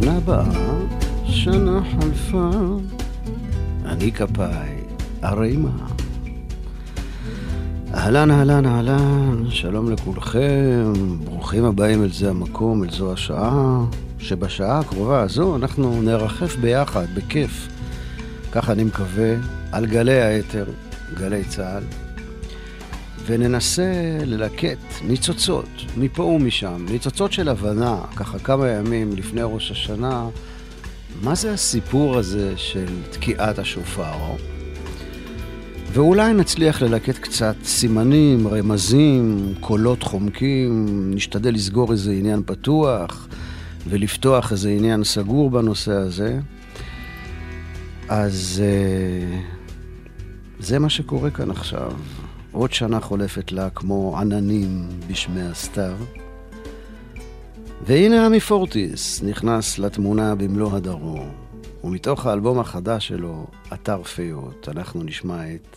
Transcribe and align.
שנה 0.00 0.20
באה, 0.20 0.44
שנה 1.24 1.80
חלפה, 1.90 2.50
אני 3.84 4.12
כפיי, 4.12 4.80
הרי 5.22 5.56
מה? 5.56 5.86
אהלן, 7.94 8.30
אהלן, 8.30 8.66
אהלן, 8.66 9.44
שלום 9.50 9.90
לכולכם, 9.90 10.92
ברוכים 11.24 11.64
הבאים 11.64 12.02
אל 12.02 12.12
זה 12.12 12.30
המקום, 12.30 12.84
אל 12.84 12.90
זו 12.90 13.12
השעה, 13.12 13.84
שבשעה 14.18 14.78
הקרובה 14.78 15.20
הזו 15.20 15.56
אנחנו 15.56 16.02
נרחף 16.02 16.56
ביחד, 16.56 17.06
בכיף. 17.14 17.68
ככה 18.52 18.72
אני 18.72 18.84
מקווה, 18.84 19.34
על 19.72 19.86
גלי 19.86 20.22
האתר, 20.22 20.64
גלי 21.14 21.44
צה"ל, 21.44 21.82
וננסה 23.26 24.18
ללקט 24.26 24.78
ניצוצות 25.04 25.68
מפה 25.96 26.22
ומשם, 26.22 26.86
ניצוצות 26.90 27.32
של 27.32 27.48
הבנה, 27.48 28.00
ככה 28.16 28.38
כמה 28.38 28.68
ימים 28.68 29.12
לפני 29.16 29.40
ראש 29.44 29.70
השנה, 29.70 30.26
מה 31.22 31.34
זה 31.34 31.52
הסיפור 31.52 32.18
הזה 32.18 32.52
של 32.56 32.86
תקיעת 33.10 33.58
השופר? 33.58 34.34
ואולי 35.92 36.34
נצליח 36.34 36.82
ללקט 36.82 37.18
קצת 37.18 37.54
סימנים, 37.64 38.48
רמזים, 38.48 39.54
קולות 39.60 40.02
חומקים, 40.02 40.86
נשתדל 41.14 41.54
לסגור 41.54 41.92
איזה 41.92 42.12
עניין 42.12 42.42
פתוח 42.46 43.28
ולפתוח 43.88 44.52
איזה 44.52 44.70
עניין 44.70 45.04
סגור 45.04 45.50
בנושא 45.50 45.92
הזה. 45.92 46.38
אז 48.08 48.62
uh, 48.62 49.34
זה 50.60 50.78
מה 50.78 50.90
שקורה 50.90 51.30
כאן 51.30 51.50
עכשיו. 51.50 51.92
עוד 52.52 52.72
שנה 52.72 53.00
חולפת 53.00 53.52
לה 53.52 53.70
כמו 53.70 54.18
עננים 54.18 54.88
בשמי 55.08 55.42
הסתיו. 55.42 55.96
והנה 57.86 58.26
עמי 58.26 58.40
פורטיס 58.40 59.22
נכנס 59.22 59.78
לתמונה 59.78 60.34
במלוא 60.34 60.76
הדרום, 60.76 61.30
ומתוך 61.84 62.26
האלבום 62.26 62.58
החדש 62.58 63.08
שלו, 63.08 63.46
אתר 63.72 64.02
פיות, 64.02 64.68
אנחנו 64.68 65.02
נשמע 65.02 65.54
את 65.54 65.76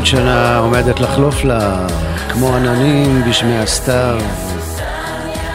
עוד 0.00 0.06
שנה 0.06 0.58
עומדת 0.58 1.00
לחלוף 1.00 1.44
לה, 1.44 1.86
כמו 2.28 2.56
עננים 2.56 3.22
בשמי 3.28 3.58
הסתיו. 3.58 4.20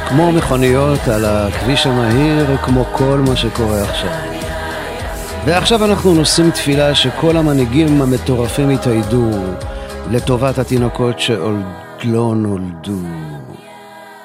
כמו 0.10 0.32
מכוניות 0.32 1.08
על 1.08 1.26
הכביש 1.26 1.88
המהיר, 1.88 2.58
כמו 2.58 2.86
כל 2.92 3.24
מה 3.28 3.36
שקורה 3.36 3.84
עכשיו. 3.84 4.12
ועכשיו 5.46 5.86
אנחנו 5.86 6.14
נושאים 6.14 6.52
תפילה 6.52 6.96
שכל 6.96 7.38
המנהיגים 7.38 8.02
המטורפים 8.02 8.72
יתאיידו 8.72 9.30
לטובת 10.12 10.58
התינוקות 10.58 11.20
שעוד 11.20 11.64
לא 12.04 12.34
נולדו. 12.36 13.00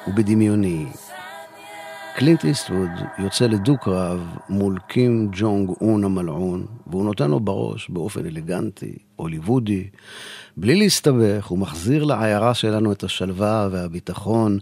ובדמיוני, 0.07 0.85
קלינט 2.15 2.45
איסטווד 2.45 2.89
יוצא 3.19 3.45
לדו-קרב 3.45 4.19
מול 4.49 4.77
קים 4.87 5.29
ג'ונג 5.31 5.69
און 5.81 6.03
המלעון, 6.03 6.65
והוא 6.87 7.05
נותן 7.05 7.31
לו 7.31 7.39
בראש 7.39 7.89
באופן 7.89 8.25
אלגנטי, 8.25 8.95
הוליוודי, 9.15 9.87
בלי 10.57 10.75
להסתבך, 10.75 11.45
הוא 11.45 11.59
מחזיר 11.59 12.03
לעיירה 12.03 12.53
שלנו 12.53 12.91
את 12.91 13.03
השלווה 13.03 13.67
והביטחון, 13.71 14.59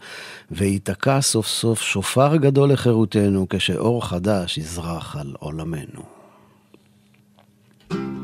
וייתקע 0.51 1.22
סוף 1.22 1.48
סוף 1.48 1.81
שופר 1.81 2.36
גדול 2.36 2.72
לחירותנו 2.72 3.50
כשאור 3.50 4.06
חדש 4.06 4.57
יזרח 4.57 5.16
על 5.16 5.36
עולמנו. 5.40 6.19
רחוקי 7.92 8.19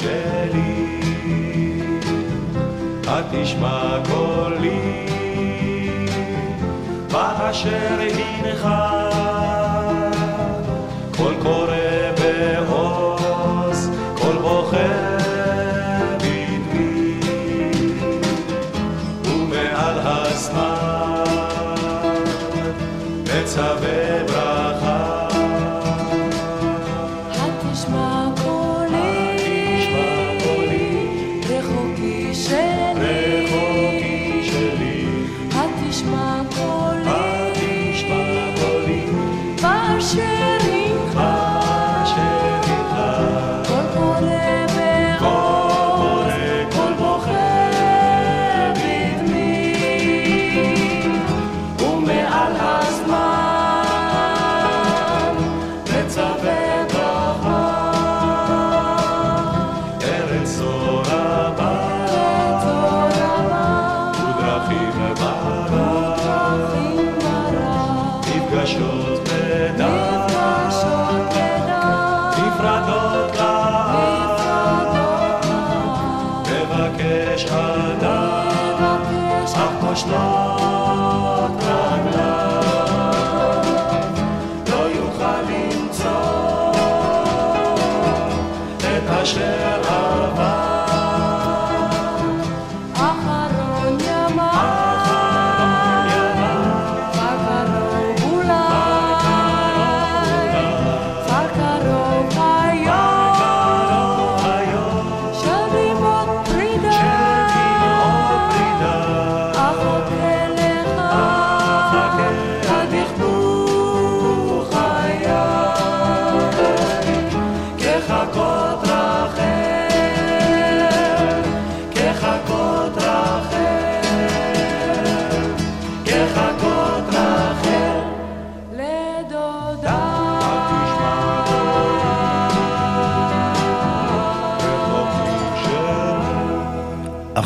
שלי, 0.00 0.98
התשמע 3.06 3.98
קולי, 4.08 5.06
באשר 7.12 8.00
הנך, 8.00 8.68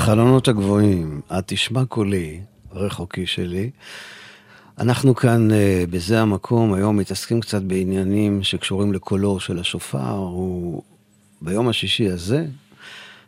החלונות 0.09 0.49
הגבוהים, 0.49 1.21
את 1.39 1.45
תשמע 1.47 1.85
קולי, 1.85 2.41
רחוקי 2.73 3.27
שלי. 3.27 3.71
אנחנו 4.79 5.15
כאן, 5.15 5.51
אה, 5.53 5.85
בזה 5.91 6.21
המקום, 6.21 6.75
היום 6.75 6.97
מתעסקים 6.97 7.41
קצת 7.41 7.63
בעניינים 7.63 8.43
שקשורים 8.43 8.93
לקולו 8.93 9.41
של 9.41 9.59
השופר. 9.59 10.13
הוא 10.13 10.83
ביום 11.43 11.69
השישי 11.69 12.09
הזה, 12.09 12.47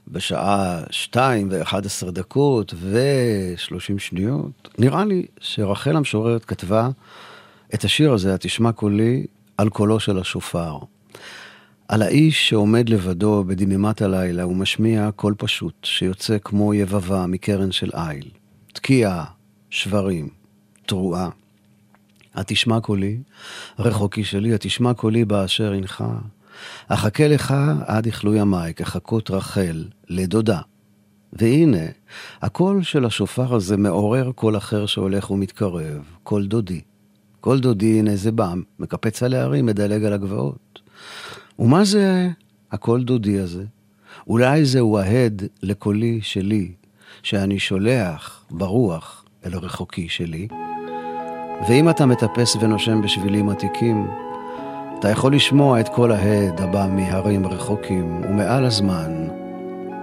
בשעה 0.08 0.82
2 0.90 1.48
ו-11 1.50 2.10
דקות 2.10 2.74
ו-30 2.76 3.98
שניות, 3.98 4.68
נראה 4.78 5.04
לי 5.04 5.26
שרחל 5.40 5.96
המשוררת 5.96 6.44
כתבה 6.44 6.88
את 7.74 7.84
השיר 7.84 8.12
הזה, 8.12 8.34
התשמע 8.34 8.72
קולי, 8.72 9.26
על 9.56 9.68
קולו 9.68 10.00
של 10.00 10.18
השופר. 10.18 10.78
על 11.90 12.02
האיש 12.02 12.48
שעומד 12.48 12.88
לבדו 12.88 13.44
בדממת 13.46 14.02
הלילה 14.02 14.46
ומשמיע 14.46 15.10
קול 15.16 15.34
פשוט 15.38 15.74
שיוצא 15.84 16.36
כמו 16.44 16.74
יבבה 16.74 17.26
מקרן 17.26 17.72
של 17.72 17.90
איל. 17.94 18.28
תקיעה, 18.72 19.24
שברים, 19.70 20.28
תרועה. 20.86 21.28
התשמע 22.34 22.80
קולי, 22.80 23.18
רחוקי 23.78 24.24
שלי, 24.24 24.54
התשמע 24.54 24.94
קולי 24.94 25.24
באשר 25.24 25.72
הנך. 25.72 26.04
אחכה 26.88 27.28
לך 27.28 27.54
עד 27.86 28.06
יכלו 28.06 28.34
ימיי, 28.34 28.74
כחכות 28.74 29.30
רחל, 29.30 29.84
לדודה. 30.08 30.60
והנה, 31.32 31.86
הקול 32.42 32.82
של 32.82 33.04
השופר 33.04 33.54
הזה 33.54 33.76
מעורר 33.76 34.32
קול 34.32 34.56
אחר 34.56 34.86
שהולך 34.86 35.30
ומתקרב, 35.30 36.02
קול 36.22 36.46
דודי. 36.46 36.80
קול 37.40 37.60
דודי, 37.60 37.98
הנה 37.98 38.16
זה 38.16 38.32
בא, 38.32 38.54
מקפץ 38.78 39.22
על 39.22 39.34
ההרים, 39.34 39.66
מדלג 39.66 40.04
על 40.04 40.12
הגבעות. 40.12 40.69
ומה 41.60 41.84
זה 41.84 42.28
הקול 42.72 43.04
דודי 43.04 43.38
הזה? 43.38 43.64
אולי 44.26 44.64
זהו 44.64 44.98
ההד 44.98 45.42
לקולי 45.62 46.20
שלי, 46.22 46.72
שאני 47.22 47.58
שולח 47.58 48.44
ברוח 48.50 49.24
אל 49.46 49.54
הרחוקי 49.54 50.08
שלי. 50.08 50.48
ואם 51.68 51.90
אתה 51.90 52.06
מטפס 52.06 52.56
ונושם 52.56 53.02
בשבילים 53.02 53.48
עתיקים, 53.48 54.10
אתה 54.98 55.08
יכול 55.08 55.34
לשמוע 55.34 55.80
את 55.80 55.88
כל 55.88 56.12
ההד 56.12 56.60
הבא 56.60 56.86
מהרים 56.90 57.46
רחוקים, 57.46 58.20
ומעל 58.24 58.64
הזמן 58.64 59.28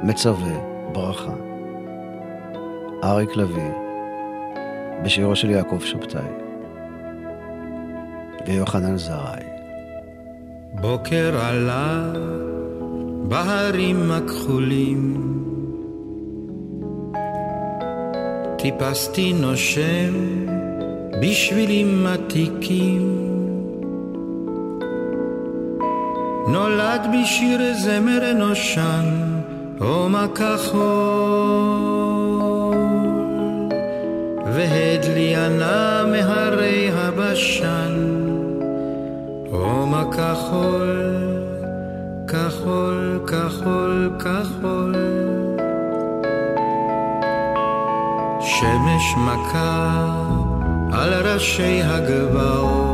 מצווה 0.03 0.59
ברכה. 0.93 1.33
אריק 3.03 3.35
לביא, 3.35 3.71
בשירו 5.03 5.35
של 5.35 5.49
יעקב 5.49 5.79
שבתאי, 5.79 6.29
ויוחנן 8.47 8.97
זרעי. 8.97 9.46
בוקר 10.73 11.37
עלה 11.41 12.11
בהרים 13.27 14.11
הכחולים. 14.11 15.23
טיפסתי 18.57 19.33
נושם 19.33 20.13
בשבילים 21.21 22.07
עתיקים 22.07 23.27
נולד 26.47 27.07
בשיר 27.13 27.73
זמר 27.73 28.31
אנושן 28.31 29.05
עומק 29.79 30.37
כחול 30.37 31.77
ענה 35.35 36.03
מהרי 36.11 36.89
הבשן 36.93 38.16
כחול, 40.17 40.89
כחול, 42.27 43.19
כחול, 43.27 44.11
כחול. 44.19 44.95
שמש 48.41 49.15
מכה 49.17 50.07
על 50.93 51.13
ראשי 51.13 51.81
הגבעות. 51.83 52.87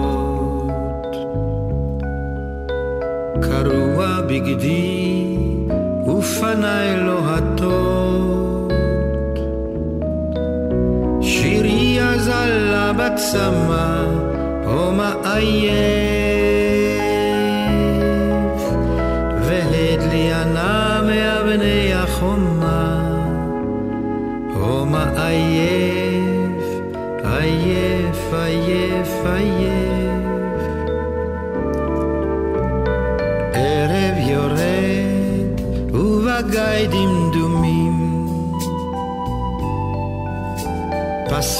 קרוע 3.41 4.21
בגדי 4.27 5.37
ופניי 6.07 6.97
לוהטות. 6.97 8.73
שירי 11.21 12.01
אזלה 12.01 12.93
בצמא, 12.93 14.05
הומה 14.65 15.13
עייף, 15.23 16.32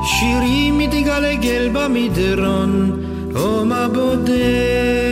שירי 0.03 0.71
מתגלגל 0.71 1.69
במדרון, 1.73 3.01
הומה 3.35 3.87
בודד. 3.87 5.08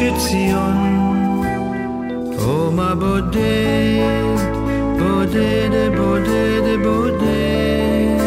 מהרי 0.00 0.10
גוש 0.10 0.24
עציון, 0.24 1.42
הומה 2.38 2.94
בודד, 2.94 4.36
בודד, 4.98 5.70
בודד, 5.96 6.82
בודד. 6.82 8.20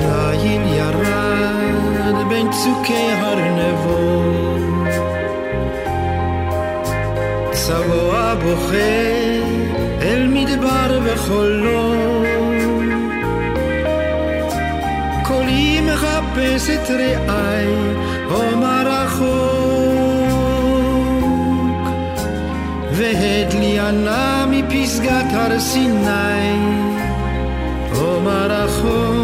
ליל 0.00 0.62
ירד 0.76 2.28
בין 2.28 2.50
צוקי 2.50 3.08
הרנבות. 3.20 4.56
צבוע 7.52 8.34
בוכה 8.34 9.26
אל 10.02 10.28
מדבר 10.28 11.00
וחולות. 11.04 12.26
קולי 15.24 15.80
מחפש 15.80 16.70
את 16.70 16.90
רעי, 16.90 17.66
הומה 18.30 18.75
רחוק. 19.20 20.26
והדלי 22.92 23.78
ענה 23.78 24.46
מפסגת 24.50 25.32
הר 25.32 25.60
סיני, 25.60 26.58
הומה 27.92 28.46
רחוק, 28.46 29.15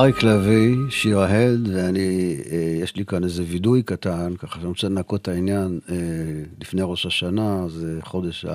אריק 0.00 0.22
לביא, 0.22 0.76
שיר 0.90 1.18
ההד, 1.18 1.68
ואני, 1.72 2.36
אה, 2.50 2.78
יש 2.82 2.96
לי 2.96 3.04
כאן 3.04 3.24
איזה 3.24 3.42
וידוי 3.46 3.82
קטן, 3.82 4.34
ככה 4.38 4.54
שאני 4.54 4.68
רוצה 4.68 4.88
לנקות 4.88 5.22
את 5.22 5.28
העניין 5.28 5.80
אה, 5.90 5.96
לפני 6.60 6.82
ראש 6.84 7.06
השנה, 7.06 7.68
זה 7.68 7.98
חודש 8.02 8.46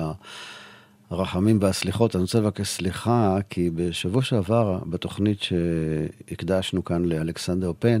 הרחמים 1.10 1.58
והסליחות. 1.60 2.16
אני 2.16 2.22
רוצה 2.22 2.40
לבקש 2.40 2.68
סליחה, 2.68 3.38
כי 3.50 3.70
בשבוע 3.74 4.22
שעבר, 4.22 4.78
בתוכנית 4.86 5.38
שהקדשנו 5.42 6.84
כאן 6.84 7.04
לאלכסנדר 7.04 7.72
פן, 7.78 8.00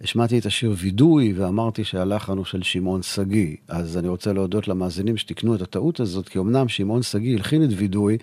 השמעתי 0.00 0.38
את 0.38 0.46
השיר 0.46 0.74
וידוי 0.76 1.32
ואמרתי 1.36 1.84
שהלחן 1.84 2.36
הוא 2.36 2.44
של 2.44 2.62
שמעון 2.62 3.02
שגיא. 3.02 3.56
אז 3.68 3.98
אני 3.98 4.08
רוצה 4.08 4.32
להודות 4.32 4.68
למאזינים 4.68 5.16
שתיקנו 5.16 5.54
את 5.54 5.62
הטעות 5.62 6.00
הזאת, 6.00 6.28
כי 6.28 6.38
אמנם 6.38 6.68
שמעון 6.68 7.02
שגיא 7.02 7.36
הלחין 7.36 7.64
את 7.64 7.70
וידוי, 7.76 8.18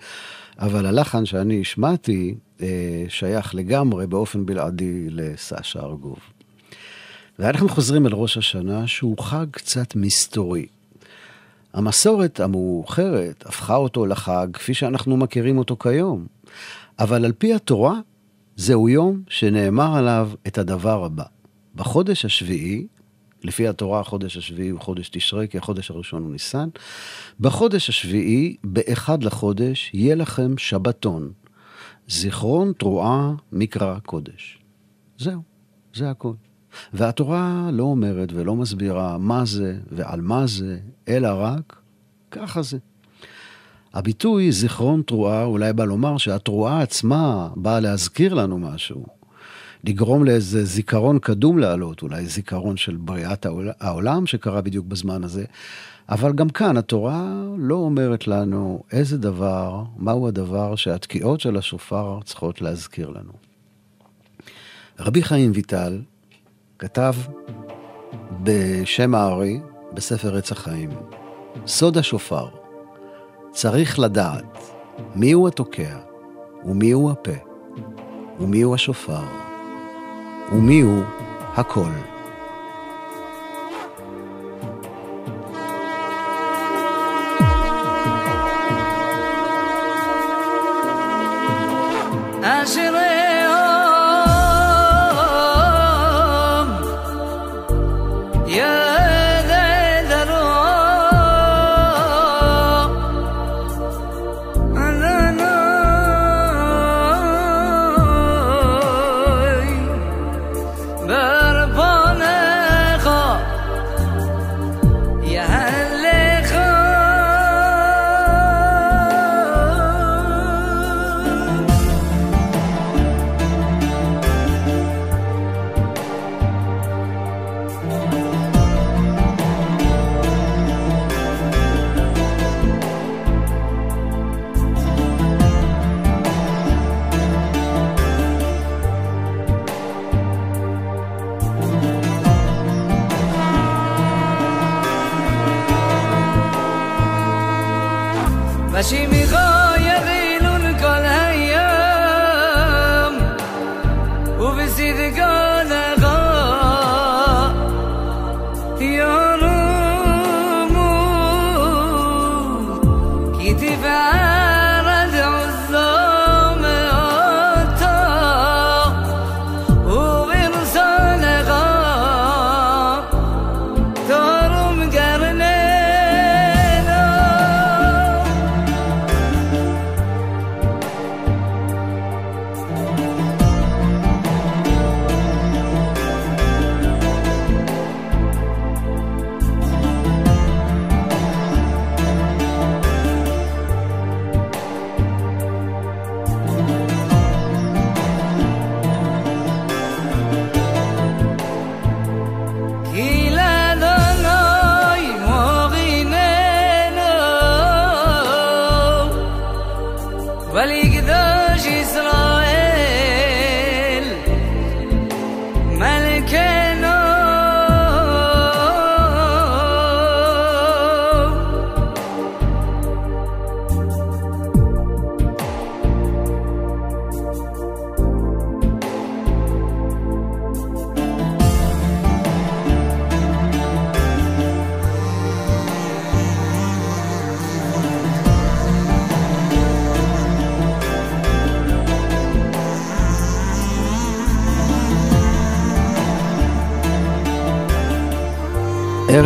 אבל 0.58 0.86
הלחן 0.86 1.26
שאני 1.26 1.60
השמעתי 1.60 2.34
שייך 3.08 3.54
לגמרי 3.54 4.06
באופן 4.06 4.46
בלעדי 4.46 5.06
לסשה 5.10 5.80
ארגוב. 5.80 6.18
ואנחנו 7.38 7.68
חוזרים 7.68 8.06
אל 8.06 8.12
ראש 8.12 8.36
השנה, 8.36 8.86
שהוא 8.86 9.18
חג 9.18 9.46
קצת 9.50 9.96
מסתורי. 9.96 10.66
המסורת 11.72 12.40
המאוחרת 12.40 13.46
הפכה 13.46 13.76
אותו 13.76 14.06
לחג 14.06 14.46
כפי 14.52 14.74
שאנחנו 14.74 15.16
מכירים 15.16 15.58
אותו 15.58 15.76
כיום. 15.78 16.26
אבל 16.98 17.24
על 17.24 17.32
פי 17.38 17.54
התורה, 17.54 17.94
זהו 18.56 18.88
יום 18.88 19.22
שנאמר 19.28 19.96
עליו 19.96 20.30
את 20.46 20.58
הדבר 20.58 21.04
הבא. 21.04 21.24
בחודש 21.74 22.24
השביעי, 22.24 22.86
לפי 23.44 23.68
התורה 23.68 24.00
החודש 24.00 24.36
השביעי 24.36 24.68
הוא 24.68 24.80
חודש 24.80 25.08
תשרי, 25.08 25.48
כי 25.48 25.58
החודש 25.58 25.90
הראשון 25.90 26.22
הוא 26.22 26.32
ניסן, 26.32 26.68
בחודש 27.40 27.88
השביעי, 27.88 28.56
באחד 28.64 29.24
לחודש, 29.24 29.90
יהיה 29.94 30.14
לכם 30.14 30.58
שבתון. 30.58 31.32
זיכרון 32.08 32.72
תרועה 32.78 33.32
מקרא 33.52 33.98
קודש. 33.98 34.58
זהו, 35.18 35.42
זה 35.94 36.10
הכל. 36.10 36.32
והתורה 36.92 37.70
לא 37.72 37.82
אומרת 37.82 38.32
ולא 38.32 38.56
מסבירה 38.56 39.18
מה 39.18 39.44
זה 39.44 39.78
ועל 39.90 40.20
מה 40.20 40.46
זה, 40.46 40.78
אלא 41.08 41.28
רק 41.32 41.76
ככה 42.30 42.62
זה. 42.62 42.78
הביטוי 43.94 44.52
זיכרון 44.52 45.02
תרועה 45.02 45.44
אולי 45.44 45.72
בא 45.72 45.84
לומר 45.84 46.18
שהתרועה 46.18 46.82
עצמה 46.82 47.48
באה 47.56 47.80
להזכיר 47.80 48.34
לנו 48.34 48.58
משהו. 48.58 49.06
לגרום 49.84 50.24
לאיזה 50.24 50.64
זיכרון 50.64 51.18
קדום 51.18 51.58
לעלות, 51.58 52.02
אולי 52.02 52.26
זיכרון 52.26 52.76
של 52.76 52.96
בריאת 52.96 53.46
העולם 53.80 54.26
שקרה 54.26 54.60
בדיוק 54.60 54.86
בזמן 54.86 55.24
הזה. 55.24 55.44
אבל 56.08 56.32
גם 56.32 56.48
כאן 56.48 56.76
התורה 56.76 57.32
לא 57.58 57.74
אומרת 57.74 58.26
לנו 58.26 58.82
איזה 58.92 59.18
דבר, 59.18 59.82
מהו 59.96 60.28
הדבר 60.28 60.76
שהתקיעות 60.76 61.40
של 61.40 61.56
השופר 61.56 62.18
צריכות 62.24 62.60
להזכיר 62.60 63.08
לנו. 63.08 63.32
רבי 65.00 65.22
חיים 65.22 65.50
ויטל 65.54 66.02
כתב 66.78 67.14
בשם 68.42 69.14
הארי, 69.14 69.60
בספר 69.94 70.36
עץ 70.36 70.52
החיים, 70.52 70.90
סוד 71.66 71.98
השופר, 71.98 72.48
צריך 73.50 73.98
לדעת 73.98 74.58
מיהו 75.14 75.48
התוקע, 75.48 75.98
ומיהו 76.64 77.10
הפה, 77.10 77.36
ומיהו 78.40 78.74
השופר, 78.74 79.24
ומיהו 80.52 81.02
הקול. 81.56 82.11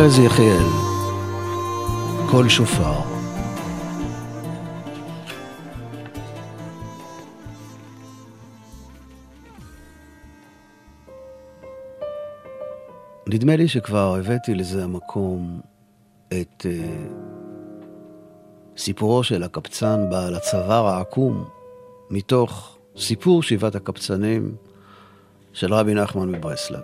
ארז 0.07 0.19
יחיאל, 0.19 0.67
קול 2.31 2.49
שופר. 2.49 2.93
נדמה 13.27 13.55
לי 13.55 13.67
שכבר 13.67 14.15
הבאתי 14.15 14.55
לזה 14.55 14.83
המקום 14.83 15.61
את 16.27 16.65
uh, 16.65 16.67
סיפורו 18.77 19.23
של 19.23 19.43
הקבצן 19.43 20.09
בעל 20.09 20.35
הצוואר 20.35 20.87
העקום, 20.87 21.49
מתוך 22.09 22.77
סיפור 22.97 23.43
שבעת 23.43 23.75
הקבצנים 23.75 24.55
של 25.53 25.73
רבי 25.73 25.93
נחמן 25.93 26.31
מברסלב. 26.31 26.83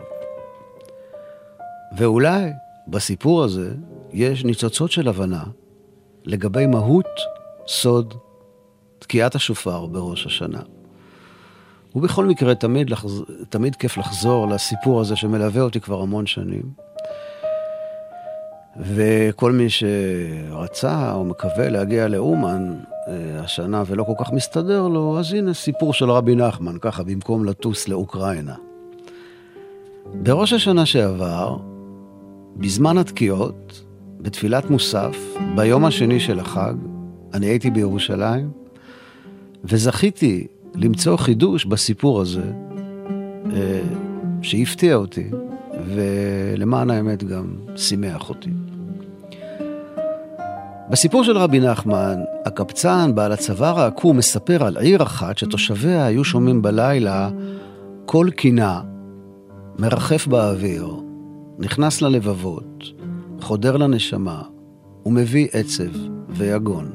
ואולי 1.97 2.51
בסיפור 2.88 3.43
הזה 3.43 3.74
יש 4.13 4.46
ניצוצות 4.46 4.91
של 4.91 5.08
הבנה 5.08 5.43
לגבי 6.26 6.65
מהות 6.67 7.06
סוד 7.67 8.13
תקיעת 9.00 9.36
השופר 9.36 9.86
בראש 9.86 10.26
השנה. 10.26 10.62
ובכל 11.96 12.26
מקרה, 12.26 12.56
תמיד, 12.56 12.89
לחז... 12.89 13.24
תמיד 13.50 13.76
כיף 13.76 13.98
לחזור 13.98 14.48
לסיפור 14.48 15.02
הזה 15.02 15.15
שמלווה 15.15 15.62
אותי 15.62 15.80
כבר 15.80 16.02
המון 16.02 16.26
שנים. 16.26 16.63
וכל 18.80 19.52
מי 19.52 19.67
שרצה 19.69 21.13
או 21.13 21.26
מקווה 21.26 21.69
להגיע 21.69 22.08
לאומן 22.08 22.74
אה, 23.08 23.39
השנה 23.43 23.84
ולא 23.88 24.04
כל 24.04 24.24
כך 24.24 24.32
מסתדר 24.32 24.88
לו, 24.88 25.19
אז 25.19 25.34
הנה 25.34 25.54
סיפור 25.54 25.93
של 25.93 26.12
רבי 26.12 26.36
נחמן, 26.36 26.76
ככה, 26.82 27.04
במקום 27.04 27.46
לטוס 27.46 27.88
לאוקראינה. 27.88 28.56
בראש 30.13 30.54
השנה 30.54 30.86
שעבר, 30.86 31.58
בזמן 32.57 32.97
התקיעות, 32.97 33.83
בתפילת 34.21 34.69
מוסף, 34.69 35.17
ביום 35.55 35.85
השני 35.85 36.19
של 36.19 36.39
החג, 36.39 36.73
אני 37.33 37.45
הייתי 37.45 37.71
בירושלים, 37.71 38.51
וזכיתי 39.63 40.47
למצוא 40.75 41.17
חידוש 41.17 41.65
בסיפור 41.65 42.21
הזה, 42.21 42.51
אה, 43.53 43.81
שהפתיע 44.41 44.95
אותי, 44.95 45.29
ולמען 45.95 46.89
האמת 46.89 47.23
גם 47.23 47.45
שימח 47.75 48.29
אותי. 48.29 48.49
בסיפור 50.89 51.23
של 51.23 51.37
רבי 51.37 51.59
נחמן, 51.59 52.15
הקבצן, 52.45 53.11
בעל 53.15 53.31
הצוואר 53.31 53.79
העקום, 53.79 54.17
מספר 54.17 54.63
על 54.63 54.77
עיר 54.77 55.03
אחת 55.03 55.37
שתושביה 55.37 56.05
היו 56.05 56.23
שומעים 56.23 56.61
בלילה 56.61 57.29
קול 58.05 58.31
קינה 58.31 58.81
מרחף 59.79 60.27
באוויר, 60.27 60.87
נכנס 61.59 62.01
ללבבות, 62.01 62.83
חודר 63.41 63.77
לנשמה, 63.77 64.41
ומביא 65.05 65.47
עצב 65.51 65.91
ויגון. 66.29 66.91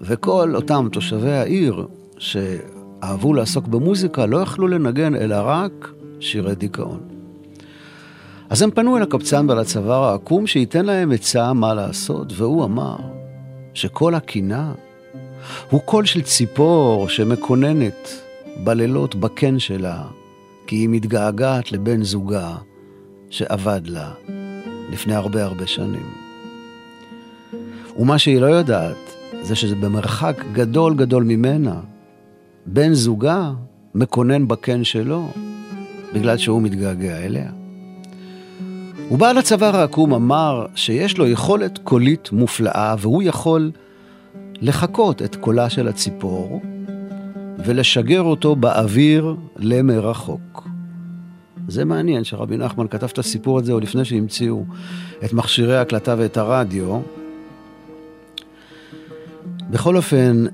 וכל 0.00 0.56
אותם 0.56 0.88
תושבי 0.92 1.32
העיר 1.32 1.86
שאהבו 2.18 3.34
לעסוק 3.34 3.66
במוזיקה 3.66 4.26
לא 4.26 4.38
יכלו 4.38 4.68
לנגן 4.68 5.14
אלא 5.14 5.36
רק 5.44 5.92
שירי 6.20 6.54
דיכאון. 6.54 7.00
אז 8.50 8.62
הם 8.62 8.70
פנו 8.70 8.96
אל 8.96 9.02
הקבצן 9.02 9.46
בעל 9.46 9.58
הצוואר 9.58 10.04
העקום 10.04 10.46
שייתן 10.46 10.84
להם 10.84 11.12
עצה 11.12 11.52
מה 11.52 11.74
לעשות, 11.74 12.32
והוא 12.36 12.64
אמר 12.64 12.96
שכל 13.74 14.14
הקינה 14.14 14.72
הוא 15.70 15.80
קול 15.80 16.04
של 16.04 16.22
ציפור 16.22 17.08
שמקוננת 17.08 18.08
בלילות 18.64 19.14
בקן 19.14 19.58
שלה, 19.58 20.02
כי 20.66 20.76
היא 20.76 20.88
מתגעגעת 20.88 21.72
לבן 21.72 22.02
זוגה 22.02 22.56
שאבד 23.30 23.80
לה 23.84 24.10
לפני 24.92 25.14
הרבה 25.14 25.44
הרבה 25.44 25.66
שנים. 25.66 26.06
ומה 27.98 28.18
שהיא 28.18 28.40
לא 28.40 28.46
יודעת 28.46 28.96
זה 29.42 29.54
שזה 29.56 29.74
במרחק 29.74 30.44
גדול 30.52 30.94
גדול 30.94 31.24
ממנה. 31.24 31.80
בן 32.66 32.92
זוגה 32.92 33.52
מקונן 33.94 34.48
בקן 34.48 34.84
שלו 34.84 35.28
בגלל 36.14 36.36
שהוא 36.36 36.62
מתגעגע 36.62 37.16
אליה. 37.16 37.50
ובעל 39.10 39.38
הצוואר 39.38 39.76
העקום 39.76 40.14
אמר 40.14 40.66
שיש 40.74 41.18
לו 41.18 41.26
יכולת 41.26 41.78
קולית 41.78 42.32
מופלאה 42.32 42.94
והוא 42.98 43.22
יכול 43.22 43.70
לחקות 44.60 45.22
את 45.22 45.36
קולה 45.36 45.70
של 45.70 45.88
הציפור 45.88 46.62
ולשגר 47.64 48.22
אותו 48.22 48.56
באוויר 48.56 49.36
למרחוק. 49.56 50.67
זה 51.68 51.84
מעניין 51.84 52.24
שרבי 52.24 52.56
נחמן 52.56 52.88
כתב 52.88 53.06
את 53.12 53.18
הסיפור 53.18 53.58
הזה 53.58 53.72
עוד 53.72 53.82
לפני 53.82 54.04
שהמציאו 54.04 54.64
את 55.24 55.32
מכשירי 55.32 55.76
ההקלטה 55.76 56.14
ואת 56.18 56.36
הרדיו. 56.36 57.00
בכל 59.70 59.96
אופן, 59.96 60.44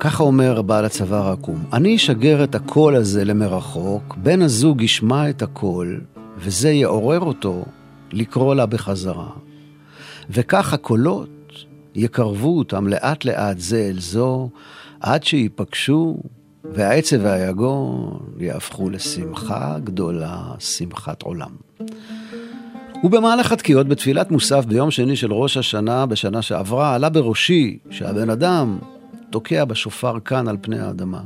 ככה 0.00 0.22
אומר 0.22 0.62
בעל 0.62 0.84
הצוואר 0.84 1.28
העקום, 1.28 1.64
אני 1.72 1.96
אשגר 1.96 2.44
את 2.44 2.54
הקול 2.54 2.96
הזה 2.96 3.24
למרחוק, 3.24 4.16
בן 4.16 4.42
הזוג 4.42 4.82
ישמע 4.82 5.30
את 5.30 5.42
הקול, 5.42 6.00
וזה 6.38 6.70
יעורר 6.70 7.20
אותו 7.20 7.64
לקרוא 8.12 8.54
לה 8.54 8.66
בחזרה. 8.66 9.30
וכך 10.30 10.72
הקולות 10.72 11.28
יקרבו 11.94 12.58
אותם 12.58 12.88
לאט 12.88 13.24
לאט 13.24 13.58
זה 13.58 13.88
אל 13.90 14.00
זו, 14.00 14.50
עד 15.00 15.24
שיפגשו, 15.24 16.16
והעצב 16.74 17.16
והיגון 17.22 18.18
יהפכו 18.38 18.90
לשמחה 18.90 19.76
גדולה, 19.84 20.42
שמחת 20.58 21.22
עולם. 21.22 21.50
ובמהלך 23.04 23.52
התקיעות 23.52 23.88
בתפילת 23.88 24.30
מוסף 24.30 24.64
ביום 24.64 24.90
שני 24.90 25.16
של 25.16 25.32
ראש 25.32 25.56
השנה 25.56 26.06
בשנה 26.06 26.42
שעברה, 26.42 26.94
עלה 26.94 27.08
בראשי 27.08 27.78
שהבן 27.90 28.30
אדם 28.30 28.78
תוקע 29.30 29.64
בשופר 29.64 30.20
כאן 30.20 30.48
על 30.48 30.56
פני 30.60 30.78
האדמה. 30.78 31.20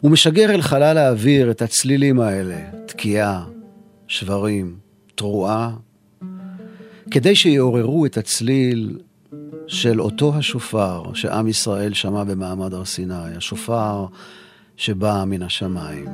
הוא 0.00 0.10
משגר 0.10 0.50
אל 0.50 0.62
חלל 0.62 0.98
האוויר 0.98 1.50
את 1.50 1.62
הצלילים 1.62 2.20
האלה, 2.20 2.56
תקיעה, 2.86 3.44
שברים, 4.08 4.76
תרועה, 5.14 5.70
כדי 7.10 7.34
שיעוררו 7.34 8.06
את 8.06 8.16
הצליל 8.16 8.98
של 9.68 10.00
אותו 10.00 10.34
השופר 10.34 11.02
שעם 11.14 11.48
ישראל 11.48 11.92
שמע 11.94 12.24
במעמד 12.24 12.74
הר 12.74 12.84
סיני, 12.84 13.36
השופר 13.36 14.06
שבא 14.76 15.24
מן 15.26 15.42
השמיים. 15.42 16.06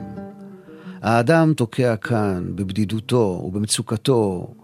האדם 1.02 1.52
תוקע 1.56 1.96
כאן, 1.96 2.44
בבדידותו 2.54 3.42
ובמצוקתו, 3.44 4.54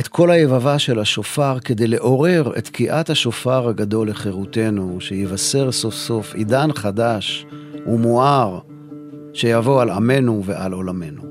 את 0.00 0.08
כל 0.08 0.30
היבבה 0.30 0.78
של 0.78 0.98
השופר 0.98 1.58
כדי 1.58 1.86
לעורר 1.86 2.52
את 2.58 2.64
תקיעת 2.64 3.10
השופר 3.10 3.68
הגדול 3.68 4.10
לחירותנו, 4.10 5.00
שיבשר 5.00 5.72
סוף 5.72 5.94
סוף 5.94 6.34
עידן 6.34 6.72
חדש 6.72 7.46
ומואר 7.86 8.58
שיבוא 9.32 9.82
על 9.82 9.90
עמנו 9.90 10.42
ועל 10.44 10.72
עולמנו. 10.72 11.22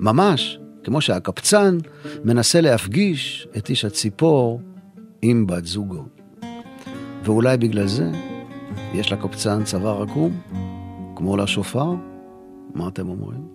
ממש 0.00 0.58
כמו 0.84 1.00
שהקפצן 1.00 1.78
מנסה 2.24 2.60
להפגיש 2.60 3.48
את 3.56 3.68
איש 3.70 3.84
הציפור 3.84 4.60
עם 5.26 5.46
בת 5.46 5.64
זוגו. 5.64 6.04
ואולי 7.24 7.56
בגלל 7.56 7.86
זה 7.86 8.10
יש 8.94 9.12
לקופצן 9.12 9.64
צוואר 9.64 10.02
עקום, 10.02 10.32
כמו 11.16 11.36
לשופר? 11.36 11.94
מה 12.74 12.88
אתם 12.88 13.08
אומרים? 13.08 13.48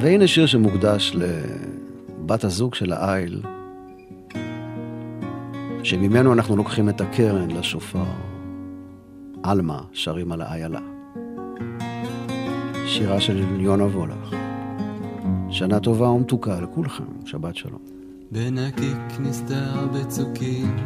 והנה 0.00 0.26
שיר 0.26 0.46
שמוקדש 0.46 1.16
לבת 1.16 2.44
הזוג 2.44 2.74
של 2.74 2.92
האיל, 2.92 3.42
שממנו 5.82 6.32
אנחנו 6.32 6.56
לוקחים 6.56 6.88
את 6.88 7.00
הקרן 7.00 7.50
לשופר. 7.50 8.04
עלמה 9.42 9.80
שרים 9.92 10.32
על 10.32 10.42
האיילה. 10.42 10.80
שירה 12.86 13.20
של 13.20 13.60
יונה 13.60 13.84
וולך. 13.84 14.41
שנה 15.52 15.80
טובה 15.80 16.10
ומתוקה 16.10 16.60
לכולכם, 16.60 17.04
שבת 17.24 17.56
שלום. 17.56 17.78
בנקיק 18.30 19.20
נסתר 19.20 19.86
בצוקים, 19.94 20.76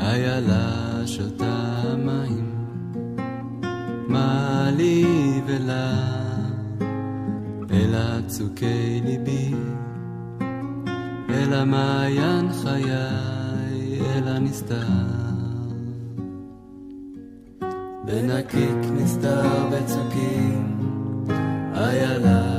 איילה 0.00 1.02
שותה 1.06 1.82
מים. 2.04 2.52
מה 4.08 4.70
לי 4.76 5.04
ולה, 5.46 5.92
אל 7.70 8.22
צוקי 8.26 9.00
ליבי, 9.04 9.54
אל 11.30 11.54
המעיין 11.54 12.52
חיי, 12.52 14.00
אל 14.00 14.28
הנסתר. 14.28 14.86
בנקיק 18.04 18.92
נסתר 18.92 19.68
בצוקים, 19.72 20.78
איילה 21.74 22.51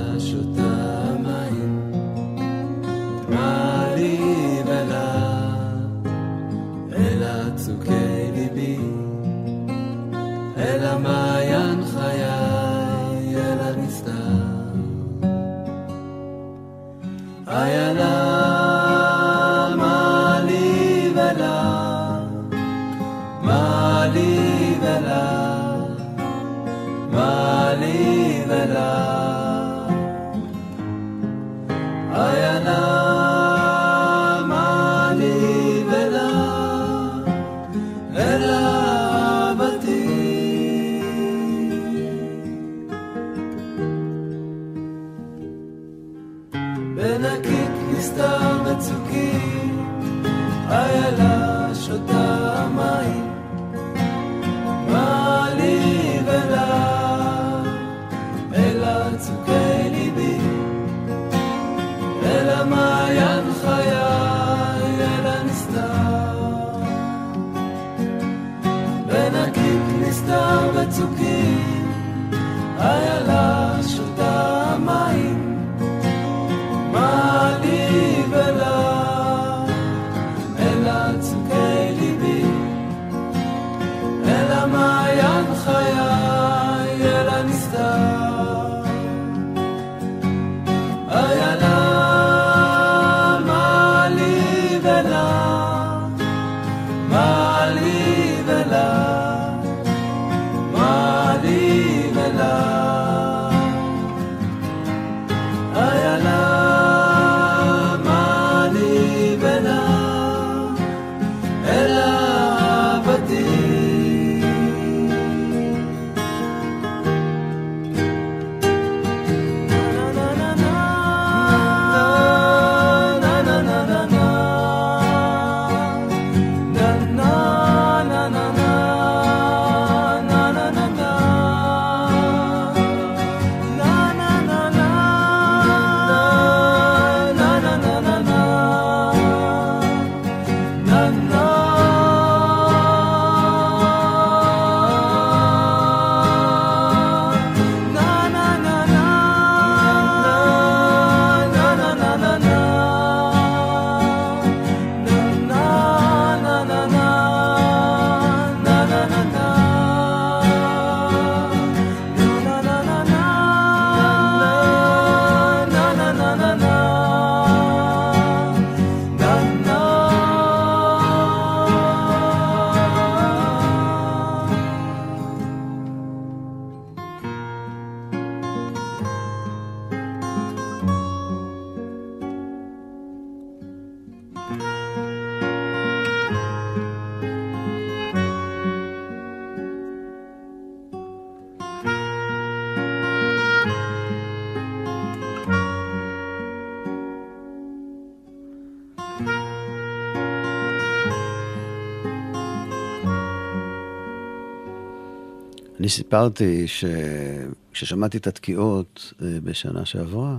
אני 205.80 205.90
סיפרתי 205.90 206.66
שכששמעתי 206.68 208.18
את 208.18 208.28
התקיעות 208.28 209.14
אה, 209.22 209.28
בשנה 209.44 209.86
שעברה, 209.86 210.38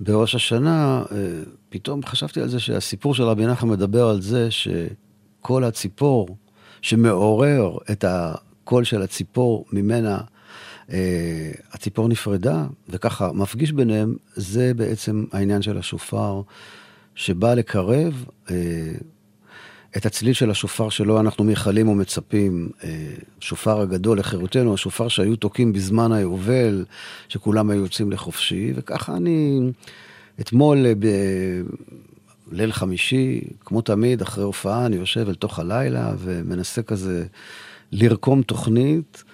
בראש 0.00 0.34
השנה, 0.34 1.02
אה, 1.12 1.16
פתאום 1.68 2.06
חשבתי 2.06 2.40
על 2.40 2.48
זה 2.48 2.60
שהסיפור 2.60 3.14
של 3.14 3.22
רבי 3.22 3.46
נחמן 3.46 3.70
מדבר 3.70 4.08
על 4.08 4.20
זה 4.20 4.48
שכל 4.50 5.64
הציפור 5.64 6.36
שמעורר 6.82 7.78
את 7.90 8.04
הקול 8.08 8.84
של 8.84 9.02
הציפור 9.02 9.64
ממנה, 9.72 10.20
אה, 10.90 11.50
הציפור 11.72 12.08
נפרדה, 12.08 12.66
וככה 12.88 13.32
מפגיש 13.32 13.72
ביניהם, 13.72 14.16
זה 14.34 14.74
בעצם 14.74 15.24
העניין 15.32 15.62
של 15.62 15.78
השופר, 15.78 16.42
שבא 17.14 17.54
לקרב 17.54 18.24
את 19.98 20.06
הצליל 20.06 20.32
של 20.32 20.50
השופר 20.50 20.88
שלו 20.88 21.20
אנחנו 21.20 21.44
מייחלים 21.44 21.88
ומצפים, 21.88 22.68
שופר 23.40 23.80
הגדול 23.80 24.18
לחירותנו, 24.18 24.74
השופר 24.74 25.08
שהיו 25.08 25.36
תוקעים 25.36 25.72
בזמן 25.72 26.12
היובל, 26.12 26.84
שכולם 27.28 27.70
היו 27.70 27.82
יוצאים 27.82 28.12
לחופשי, 28.12 28.72
וככה 28.76 29.16
אני 29.16 29.60
אתמול 30.40 30.86
בליל 32.50 32.72
חמישי, 32.72 33.40
כמו 33.64 33.80
תמיד, 33.80 34.22
אחרי 34.22 34.44
הופעה, 34.44 34.86
אני 34.86 34.96
יושב 34.96 35.28
אל 35.28 35.34
תוך 35.34 35.58
הלילה 35.58 36.12
ומנסה 36.18 36.82
כזה 36.82 37.24
לרקום 37.92 38.42
תוכנית, 38.42 39.24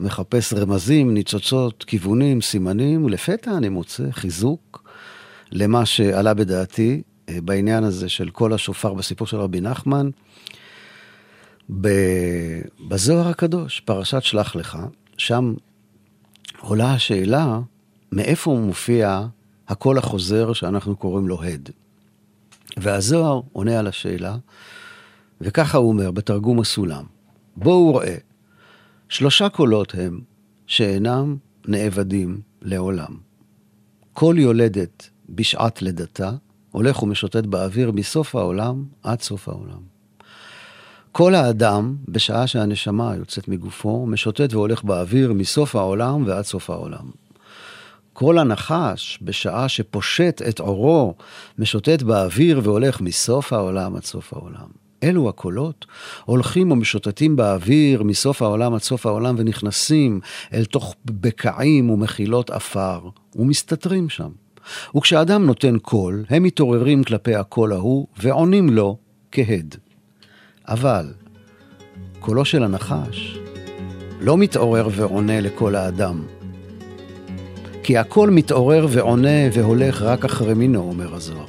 מחפש 0.00 0.52
רמזים, 0.52 1.14
ניצוצות, 1.14 1.84
כיוונים, 1.84 2.40
סימנים, 2.40 3.04
ולפתע 3.04 3.56
אני 3.56 3.68
מוצא 3.68 4.04
חיזוק 4.10 4.84
למה 5.52 5.86
שעלה 5.86 6.34
בדעתי. 6.34 7.02
בעניין 7.44 7.84
הזה 7.84 8.08
של 8.08 8.30
כל 8.30 8.52
השופר 8.52 8.94
בסיפור 8.94 9.26
של 9.26 9.36
רבי 9.36 9.60
נחמן. 9.60 10.10
בזוהר 12.88 13.28
הקדוש, 13.28 13.80
פרשת 13.80 14.22
שלח 14.22 14.56
לך, 14.56 14.78
שם 15.16 15.54
עולה 16.60 16.94
השאלה 16.94 17.60
מאיפה 18.12 18.60
מופיע 18.66 19.26
הקול 19.68 19.98
החוזר 19.98 20.52
שאנחנו 20.52 20.96
קוראים 20.96 21.28
לו 21.28 21.42
הד. 21.42 21.70
והזוהר 22.76 23.40
עונה 23.52 23.78
על 23.78 23.86
השאלה, 23.86 24.36
וככה 25.40 25.78
הוא 25.78 25.88
אומר 25.88 26.10
בתרגום 26.10 26.60
הסולם: 26.60 27.04
בואו 27.56 27.94
ראה, 27.94 28.16
שלושה 29.08 29.48
קולות 29.48 29.94
הם 29.94 30.20
שאינם 30.66 31.36
נאבדים 31.68 32.40
לעולם. 32.62 33.16
כל 34.12 34.34
יולדת 34.38 35.10
בשעת 35.28 35.82
לידתה, 35.82 36.32
הולך 36.70 37.02
ומשוטט 37.02 37.46
באוויר 37.46 37.90
מסוף 37.90 38.36
העולם 38.36 38.84
עד 39.02 39.20
סוף 39.20 39.48
העולם. 39.48 40.00
כל 41.12 41.34
האדם, 41.34 41.96
בשעה 42.08 42.46
שהנשמה 42.46 43.16
יוצאת 43.16 43.48
מגופו, 43.48 44.06
משוטט 44.06 44.54
והולך 44.54 44.84
באוויר 44.84 45.32
מסוף 45.32 45.76
העולם 45.76 46.26
ועד 46.26 46.44
סוף 46.44 46.70
העולם. 46.70 47.10
כל 48.12 48.38
הנחש, 48.38 49.18
בשעה 49.22 49.68
שפושט 49.68 50.42
את 50.48 50.60
עורו, 50.60 51.14
משוטט 51.58 52.02
באוויר 52.02 52.60
והולך 52.64 53.00
מסוף 53.00 53.52
העולם 53.52 53.96
עד 53.96 54.04
סוף 54.04 54.32
העולם. 54.32 54.68
אלו 55.02 55.28
הקולות 55.28 55.86
הולכים 56.24 56.72
ומשוטטים 56.72 57.36
באוויר 57.36 58.02
מסוף 58.02 58.42
העולם 58.42 58.74
עד 58.74 58.80
סוף 58.80 59.06
העולם 59.06 59.34
ונכנסים 59.38 60.20
אל 60.52 60.64
תוך 60.64 60.94
בקעים 61.04 61.90
ומחילות 61.90 62.50
עפר 62.50 63.00
ומסתתרים 63.36 64.08
שם. 64.08 64.30
וכשאדם 64.96 65.46
נותן 65.46 65.78
קול, 65.78 66.24
הם 66.30 66.42
מתעוררים 66.42 67.04
כלפי 67.04 67.34
הקול 67.34 67.72
ההוא 67.72 68.06
ועונים 68.22 68.70
לו 68.70 68.96
כהד. 69.32 69.74
אבל 70.68 71.12
קולו 72.20 72.44
של 72.44 72.62
הנחש 72.62 73.38
לא 74.20 74.38
מתעורר 74.38 74.88
ועונה 74.92 75.40
לקול 75.40 75.76
האדם. 75.76 76.22
כי 77.82 77.98
הקול 77.98 78.30
מתעורר 78.30 78.86
ועונה 78.90 79.48
והולך 79.52 80.02
רק 80.02 80.24
אחרי 80.24 80.54
מינו, 80.54 80.80
אומר 80.80 81.14
הזוהר. 81.14 81.46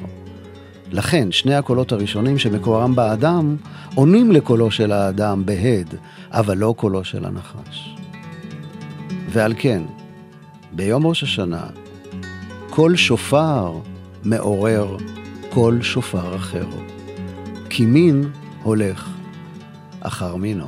לכן, 0.92 1.32
שני 1.32 1.56
הקולות 1.56 1.92
הראשונים 1.92 2.38
שמקורם 2.38 2.96
באדם, 2.96 3.56
עונים 3.96 4.32
לקולו 4.32 4.72
של 4.72 4.92
האדם 4.92 5.46
בהד, 5.46 5.96
אבל 6.32 6.58
לא 6.58 6.74
קולו 6.78 7.04
של 7.04 7.26
הנחש. 7.26 7.96
ועל 9.30 9.54
כן, 9.58 9.82
ביום 10.72 11.08
ראש 11.08 11.24
השנה, 11.24 11.66
כל 12.74 12.96
שופר 12.96 13.80
מעורר 14.24 14.98
כל 15.50 15.82
שופר 15.82 16.36
אחר, 16.36 16.68
כי 17.70 17.86
מין 17.86 18.24
הולך 18.64 19.10
אחר 20.00 20.36
מינו. 20.36 20.68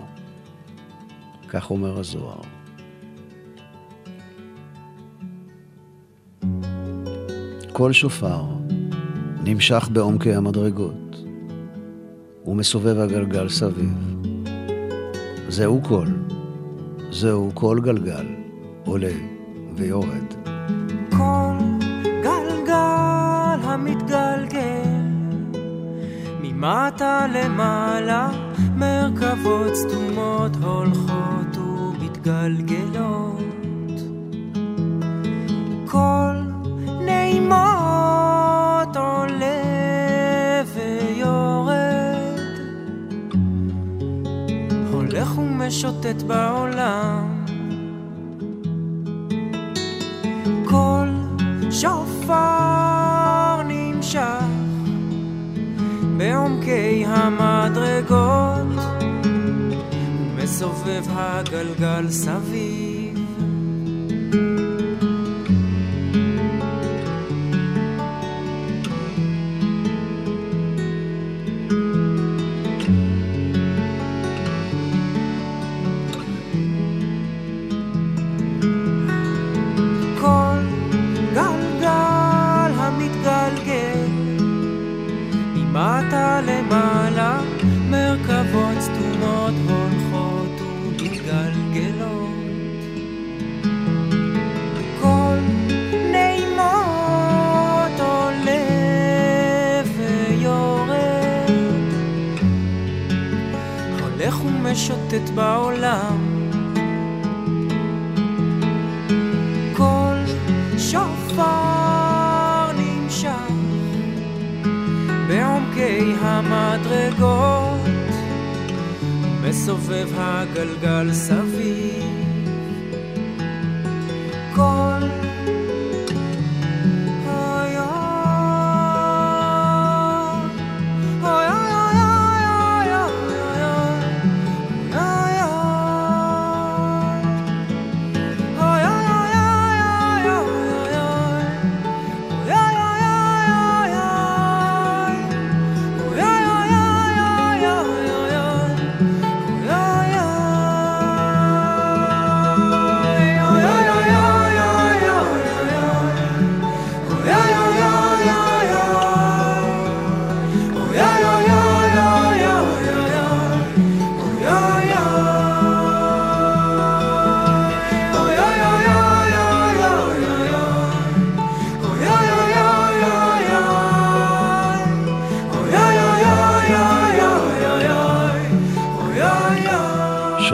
כך 1.50 1.70
אומר 1.70 2.00
הזוהר. 2.00 2.42
כל 7.72 7.92
שופר 7.92 8.44
נמשך 9.44 9.90
בעומקי 9.94 10.34
המדרגות, 10.34 11.18
ומסובב 12.46 12.98
הגלגל 12.98 13.50
סביב. 13.50 13.94
זהו 15.50 15.82
קול, 15.82 16.08
זהו 17.12 17.52
כל 17.54 17.80
גלגל, 17.84 18.26
עולה 18.86 19.14
ויורד. 19.76 20.34
כל 21.10 21.63
גלגל 23.74 23.92
המתגלגל. 23.92 25.04
ממטה 26.42 27.28
למעלה 27.34 28.30
מרכבות 28.76 29.76
סתומות 29.76 30.56
הולכות 30.56 31.58
ומתגלגלות. 31.58 33.40
כל 35.88 36.36
נעימות 37.06 37.58
עולה 38.98 39.64
ויורד. 40.74 41.74
הולך 44.92 45.38
ומשוטט 45.38 46.22
בעולם. 46.28 47.46
כל 50.66 51.08
שופר 51.72 52.93
בעומקי 56.18 57.06
המדרגות 57.08 58.84
ומסובב 60.36 61.04
הגלגל 61.10 62.10
סביב 62.10 63.03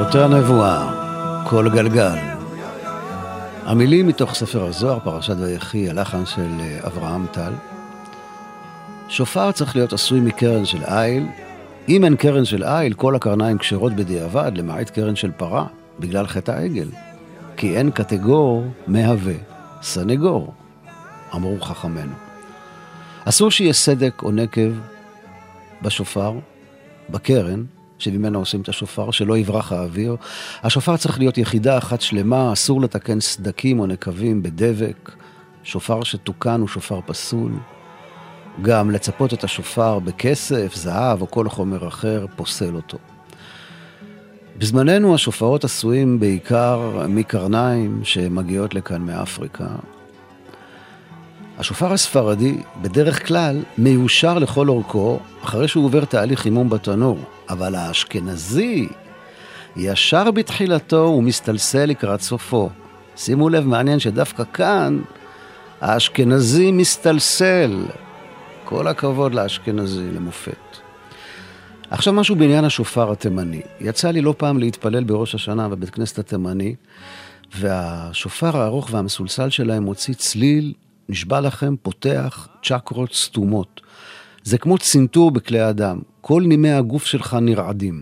שוטר 0.10 0.24
הנבואה, 0.24 0.94
כל 1.50 1.70
גלגל. 1.70 2.18
המילים 3.66 4.08
מתוך 4.08 4.34
ספר 4.34 4.66
הזוהר, 4.66 5.00
פרשת 5.00 5.36
ויחי, 5.40 5.90
הלחן 5.90 6.26
של 6.26 6.48
אה, 6.60 6.80
אברהם 6.88 7.26
טל. 7.32 7.54
שופר 9.08 9.52
צריך 9.52 9.76
להיות 9.76 9.94
עשוי 9.94 10.20
מקרן 10.20 10.66
של 10.66 10.84
איל. 10.84 11.26
אם 11.90 12.06
אין 12.06 12.16
קרן 12.16 12.46
של 12.46 12.64
איל, 12.64 12.94
כל 12.94 13.16
הקרניים 13.16 13.58
כשרות 13.58 13.94
בדיעבד, 13.94 14.52
למעט 14.56 14.90
קרן 14.90 15.16
של 15.16 15.32
פרה, 15.32 15.66
בגלל 16.00 16.28
חטא 16.28 16.52
העגל. 16.52 16.90
כי 17.58 17.78
אין 17.78 17.92
קטגור 17.92 18.64
מהווה 18.88 19.36
סנגור, 19.82 20.54
אמרו 21.36 21.62
חכמינו. 21.62 22.14
אסור 23.26 23.52
שיהיה 23.52 23.74
סדק 23.74 24.24
או 24.24 24.32
נקב 24.32 24.72
בשופר, 25.82 26.34
בקרן, 27.10 27.64
שממנה 28.00 28.38
עושים 28.38 28.62
את 28.62 28.70
השופר, 28.70 29.12
שלא 29.12 29.38
יברח 29.38 29.72
האוויר. 29.72 30.16
השופר 30.64 30.98
צריך 30.98 31.20
להיות 31.20 31.38
יחידה 31.38 31.78
אחת 31.78 32.02
שלמה, 32.02 32.54
אסור 32.54 32.82
לתקן 32.82 33.20
סדקים 33.20 33.80
או 33.80 33.86
נקבים 33.86 34.44
בדבק. 34.44 35.12
שופר 35.64 36.04
שתוקן 36.04 36.60
הוא 36.60 36.68
שופר 36.68 37.00
פסול. 37.06 37.52
גם 38.62 38.92
לצפות 38.92 39.34
את 39.34 39.44
השופר 39.44 40.00
בכסף, 40.00 40.76
זהב 40.76 41.22
או 41.22 41.32
כל 41.32 41.50
חומר 41.50 41.88
אחר, 41.88 42.26
פוסל 42.36 42.76
אותו. 42.76 42.98
בזמננו 44.58 45.16
השופרות 45.16 45.64
עשויים 45.64 46.20
בעיקר 46.20 47.06
מקרניים 47.10 48.02
שמגיעות 48.04 48.76
לכאן 48.76 49.02
מאפריקה. 49.02 49.68
השופר 51.58 51.94
הספרדי 51.94 52.58
בדרך 52.82 53.28
כלל 53.28 53.64
מיושר 53.78 54.40
לכל 54.40 54.70
אורכו 54.70 55.20
אחרי 55.44 55.68
שהוא 55.68 55.86
עובר 55.86 56.06
תהליך 56.06 56.40
חימום 56.40 56.70
בתנור, 56.70 57.18
אבל 57.50 57.76
האשכנזי 57.76 58.88
ישר 59.76 60.32
בתחילתו 60.32 61.16
ומסתלסל 61.18 61.86
לקראת 61.86 62.22
סופו. 62.22 62.70
שימו 63.16 63.50
לב, 63.50 63.68
מעניין 63.68 64.00
שדווקא 64.00 64.44
כאן 64.54 65.00
האשכנזי 65.82 66.72
מסתלסל. 66.72 67.86
כל 68.64 68.88
הכבוד 68.88 69.34
לאשכנזי, 69.34 70.12
למופת. 70.12 70.78
עכשיו 71.90 72.14
משהו 72.14 72.36
בעניין 72.36 72.66
השופר 72.66 73.12
התימני. 73.12 73.62
יצא 73.80 74.12
לי 74.12 74.22
לא 74.22 74.34
פעם 74.38 74.60
להתפלל 74.60 75.04
בראש 75.04 75.36
השנה 75.36 75.70
בבית 75.70 75.90
כנסת 75.90 76.20
התימני, 76.20 76.76
והשופר 77.56 78.58
הארוך 78.58 78.90
והמסולסל 78.92 79.50
שלהם 79.50 79.84
מוציא 79.84 80.14
צליל, 80.14 80.74
נשבע 81.10 81.42
לכם, 81.42 81.76
פותח 81.82 82.48
צ'קרות 82.64 83.14
סתומות. 83.14 83.82
זה 84.44 84.58
כמו 84.58 84.78
צנתור 84.78 85.32
בכלי 85.32 85.70
אדם, 85.70 86.00
כל 86.30 86.44
נימי 86.46 86.72
הגוף 86.72 87.06
שלך 87.06 87.38
נרעדים. 87.42 88.02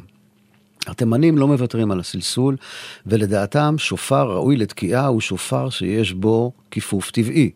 התימנים 0.88 1.38
לא 1.38 1.48
מוותרים 1.48 1.92
על 1.92 2.00
הסלסול, 2.00 2.56
ולדעתם 3.06 3.76
שופר 3.78 4.32
ראוי 4.32 4.58
לתקיעה 4.58 5.08
הוא 5.08 5.22
שופר 5.22 5.70
שיש 5.70 6.13
בו 6.13 6.52
כיפוף 6.72 7.12
טבעי, 7.12 7.52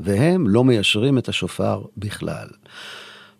והם 0.00 0.48
לא 0.48 0.64
מיישרים 0.64 1.18
את 1.18 1.28
השופר 1.28 1.82
בכלל. 1.96 2.46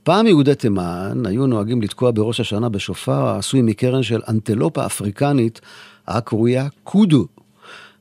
פעם 0.02 0.26
יהודי 0.26 0.54
תימן 0.54 1.22
היו 1.26 1.46
נוהגים 1.46 1.82
לתקוע 1.82 2.10
בראש 2.10 2.40
השנה 2.40 2.68
בשופר 2.68 3.26
העשוי 3.28 3.62
מקרן 3.62 4.02
של 4.02 4.20
אנטלופה 4.28 4.86
אפריקנית 4.86 5.60
הקרויה 6.06 6.68
קודו. 6.84 7.26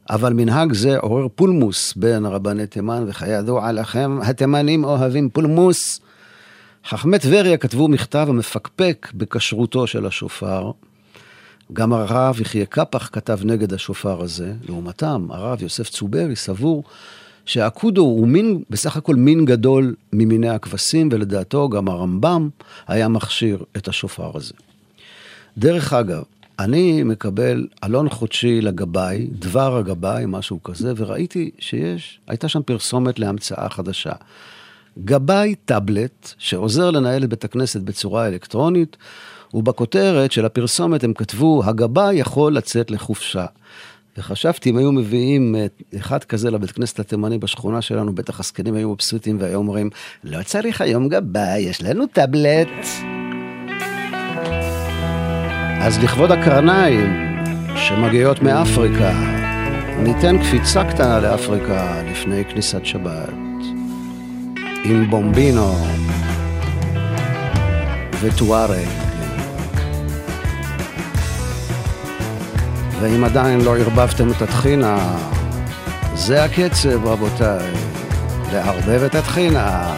אבל 0.10 0.34
מנהג 0.34 0.74
זה 0.74 0.98
עורר 0.98 1.28
פולמוס 1.36 1.94
בין 1.96 2.26
רבני 2.26 2.68
תימן, 2.68 3.04
וכידוע 3.08 3.72
לכם, 3.72 4.20
התימנים 4.22 4.84
אוהבים 4.84 5.30
פולמוס. 5.30 6.05
חכמי 6.90 7.20
טבריה 7.20 7.58
כתבו 7.58 7.88
מכתב 7.88 8.26
המפקפק 8.30 9.08
בכשרותו 9.14 9.88
של 9.88 10.06
השופר. 10.06 10.72
גם 11.74 11.94
הרב 11.94 12.42
יחיה 12.42 12.66
קפח 12.66 13.10
כתב 13.14 13.40
נגד 13.44 13.74
השופר 13.74 14.22
הזה. 14.22 14.54
לעומתם, 14.70 15.28
הרב 15.30 15.62
יוסף 15.62 15.90
צוברי 15.90 16.36
סבור 16.36 16.84
שהקודו 17.46 18.02
הוא 18.02 18.28
מין, 18.28 18.64
בסך 18.70 18.98
הכל 18.98 19.16
מין 19.16 19.46
גדול 19.46 19.96
ממיני 20.14 20.50
הכבשים, 20.50 21.10
ולדעתו 21.12 21.70
גם 21.70 21.88
הרמב"ם 21.88 22.50
היה 22.88 23.08
מכשיר 23.08 23.64
את 23.78 23.88
השופר 23.88 24.32
הזה. 24.36 24.54
דרך 25.58 25.94
אגב, 25.94 26.24
אני 26.60 27.04
מקבל 27.04 27.68
עלון 27.82 28.10
חודשי 28.10 28.62
לגבאי, 28.62 29.28
דבר 29.32 29.78
הגבאי, 29.78 30.24
משהו 30.28 30.64
כזה, 30.64 30.94
וראיתי 30.98 31.52
שיש, 31.60 32.20
הייתה 32.28 32.48
שם 32.48 32.62
פרסומת 32.64 33.20
להמצאה 33.20 33.70
חדשה. 33.70 34.14
גבאי 35.00 35.56
טאבלט 35.66 36.34
שעוזר 36.38 36.92
לנהל 36.92 37.24
את 37.24 37.30
בית 37.30 37.44
הכנסת 37.44 37.82
בצורה 37.82 38.28
אלקטרונית, 38.28 38.98
ובכותרת 39.54 40.32
של 40.32 40.46
הפרסומת 40.46 41.04
הם 41.04 41.14
כתבו, 41.14 41.64
הגבאי 41.66 42.16
יכול 42.16 42.56
לצאת 42.56 42.92
לחופשה. 42.92 43.46
וחשבתי, 44.18 44.70
אם 44.70 44.78
היו 44.78 44.92
מביאים 44.92 45.56
אה, 45.56 45.66
אחד 45.98 46.24
כזה 46.24 46.52
לבית 46.52 46.72
כנסת 46.72 47.00
התימני 47.00 47.38
בשכונה 47.38 47.82
שלנו, 47.82 48.16
בטח 48.16 48.40
הזקנים 48.40 48.74
היו 48.74 48.90
מבסוטים 48.92 49.38
והיו 49.40 49.58
אומרים, 49.58 49.90
לא 50.24 50.44
צריך 50.44 50.82
היום 50.82 51.10
גבאי, 51.10 51.60
יש 51.60 51.82
לנו 51.82 52.06
טאבלט. 52.08 52.68
אז 55.82 56.04
לכבוד 56.04 56.32
הקרניים 56.32 57.36
שמגיעות 57.76 58.42
מאפריקה, 58.42 59.14
ניתן 60.00 60.38
קפיצה 60.40 60.84
קטנה 60.94 61.20
לאפריקה 61.20 62.04
לפני 62.12 62.46
כניסת 62.46 62.86
שבת. 62.86 63.45
עם 64.88 65.10
בומבינו 65.10 65.76
וטוארג. 68.22 68.88
ואם 73.02 73.24
עדיין 73.24 73.62
לא 73.62 73.78
ערבבתם 73.78 74.32
את 74.32 74.42
הטחינה, 74.42 75.16
זה 76.14 76.44
הקצב, 76.44 77.06
רבותיי. 77.06 77.72
לערבב 78.54 79.04
את 79.04 79.16
הטחינה. 79.16 79.96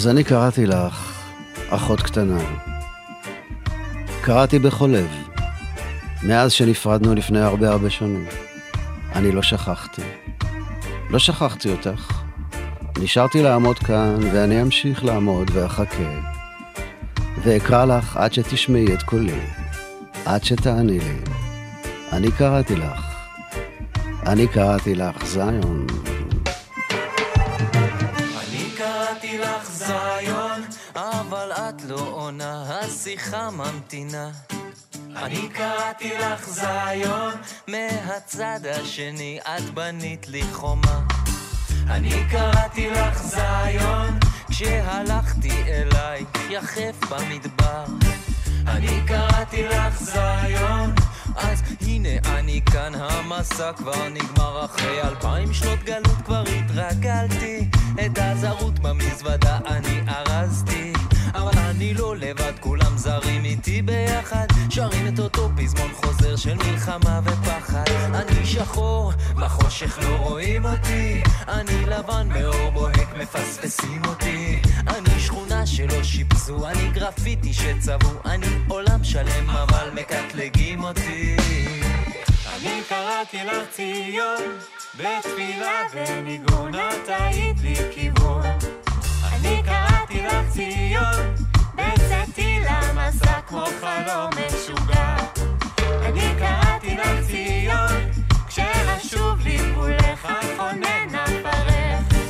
אז 0.00 0.08
אני 0.08 0.24
קראתי 0.24 0.66
לך, 0.66 1.22
אחות 1.68 2.00
קטנה. 2.00 2.38
קראתי 4.20 4.58
בכל 4.58 4.86
לב, 4.86 5.08
מאז 6.22 6.52
שנפרדנו 6.52 7.14
לפני 7.14 7.40
הרבה 7.40 7.70
הרבה 7.70 7.90
שנים. 7.90 8.26
אני 9.14 9.32
לא 9.32 9.42
שכחתי. 9.42 10.02
לא 11.10 11.18
שכחתי 11.18 11.70
אותך. 11.72 12.22
נשארתי 12.98 13.42
לעמוד 13.42 13.78
כאן, 13.78 14.18
ואני 14.32 14.62
אמשיך 14.62 15.04
לעמוד 15.04 15.50
ואחכה. 15.52 16.20
ואקרא 17.42 17.84
לך 17.84 18.16
עד 18.16 18.32
שתשמעי 18.32 18.94
את 18.94 19.02
קולי, 19.02 19.40
עד 20.26 20.44
שתעני 20.44 20.98
לי. 20.98 21.16
אני 22.12 22.32
קראתי 22.32 22.76
לך. 22.76 23.16
אני 24.26 24.46
קראתי 24.46 24.94
לך, 24.94 25.26
זיון. 25.26 25.86
השיחה 32.80 33.50
ממתינה. 33.50 34.30
אני 35.16 35.48
קראתי 35.48 36.10
לך 36.18 36.48
זיון, 36.48 37.32
מהצד 37.68 38.60
השני 38.70 39.38
את 39.40 39.70
בנית 39.74 40.28
לי 40.28 40.42
חומה. 40.52 41.00
אני 41.90 42.24
קראתי 42.30 42.90
לך 42.90 43.22
זיון, 43.22 44.18
כשהלכתי 44.50 45.62
אלייך 45.62 46.28
יחף 46.50 47.10
במדבר. 47.10 47.84
אני 48.66 49.00
קראתי 49.06 49.62
לך 49.62 50.02
זיון, 50.02 50.94
אז 51.36 51.62
הנה 51.80 52.38
אני 52.38 52.60
כאן, 52.72 52.92
המסע 52.94 53.72
כבר 53.72 54.08
נגמר 54.08 54.64
אחרי 54.64 55.02
אלפיים 55.02 55.54
שנות 55.54 55.78
גלות 55.84 56.18
כבר 56.24 56.42
התרגלתי 56.42 57.68
את 58.06 58.18
הזרות 58.18 58.78
במזוודה 58.78 59.58
אני 59.66 60.00
ארזתי 60.08 60.92
אני 61.70 61.94
לא 61.94 62.16
לבד, 62.16 62.52
כולם 62.60 62.96
זרים 62.98 63.44
איתי 63.44 63.82
ביחד. 63.82 64.46
שרים 64.70 65.14
את 65.14 65.18
אותו 65.18 65.50
פזמון 65.56 65.92
חוזר 65.92 66.36
של 66.36 66.54
מלחמה 66.54 67.20
ופחד. 67.24 67.84
אני 68.14 68.46
שחור, 68.46 69.12
בחושך 69.36 69.98
לא 70.02 70.16
רואים 70.16 70.64
אותי. 70.64 71.22
אני 71.48 71.86
לבן 71.86 72.28
באור 72.32 72.70
בוהק, 72.70 73.16
מפספסים 73.16 74.02
אותי. 74.04 74.62
אני 74.86 75.20
שכונה 75.20 75.66
שלא 75.66 76.02
שיפצו, 76.02 76.66
אני 76.66 76.90
גרפיטי 76.92 77.52
שצבעו. 77.52 78.10
אני 78.24 78.46
עולם 78.68 79.04
שלם 79.04 79.50
אבל 79.50 79.90
מקטלגים 79.94 80.84
אותי. 80.84 81.36
אני 82.56 82.80
קראתי 82.88 83.44
לך 83.44 83.70
ציון, 83.70 84.42
בתפילה 84.94 85.82
וניגון 85.94 86.74
את 86.74 87.08
היית 87.08 87.60
לי 87.60 87.74
כיוון. 87.94 88.42
אני 89.32 89.62
קראתי 89.64 90.22
לך 90.22 90.52
ציון, 90.52 91.49
בצאתי 91.80 92.60
למסע 92.60 93.40
כמו 93.46 93.64
חלום 93.80 94.30
משוגע. 94.46 95.16
אני 96.02 96.34
קראתי 96.38 96.96
לך 96.96 97.26
ציון, 97.26 98.10
כשרשוב 98.48 99.40
לי 99.40 99.56
גבולך 99.56 100.28
חונן 100.56 101.14
אפרך. 101.14 102.20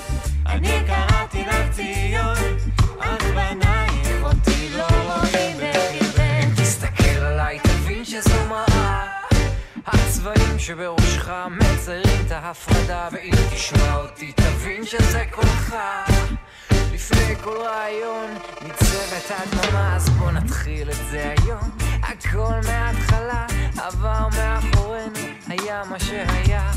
אני 0.46 0.82
קראתי 0.86 1.44
לך 1.44 1.70
ציון, 1.70 2.57
אך 3.01 3.24
בנייך 3.24 4.22
אותי 4.22 4.68
לא 4.76 4.86
רואים 4.88 5.57
בקרבך. 5.57 6.61
תסתכל 6.61 7.18
עליי, 7.18 7.59
תבין 7.59 8.05
שזו 8.05 8.44
מראה. 8.48 9.07
הצבעים 9.86 10.59
שבראשך 10.59 11.30
מציירים 11.51 12.26
את 12.26 12.32
ההפרדה, 12.32 13.09
ואם 13.12 13.34
תשמע 13.55 13.96
אותי, 13.96 14.32
תבין 14.32 14.86
שזה 14.86 15.24
קולך. 15.30 15.74
לפני 17.01 17.36
כל 17.36 17.57
רעיון 17.57 18.30
ניצבת 18.62 19.30
הדממה, 19.30 19.96
אז 19.96 20.09
בוא 20.09 20.30
נתחיל 20.30 20.90
את 20.90 20.96
זה 21.11 21.34
היום. 21.38 21.70
הכל 22.03 22.55
מההתחלה, 22.66 23.46
עבר 23.78 24.28
מאחורינו, 24.36 25.18
היה 25.48 25.82
מה 25.90 26.01
שהיה. 26.01 26.70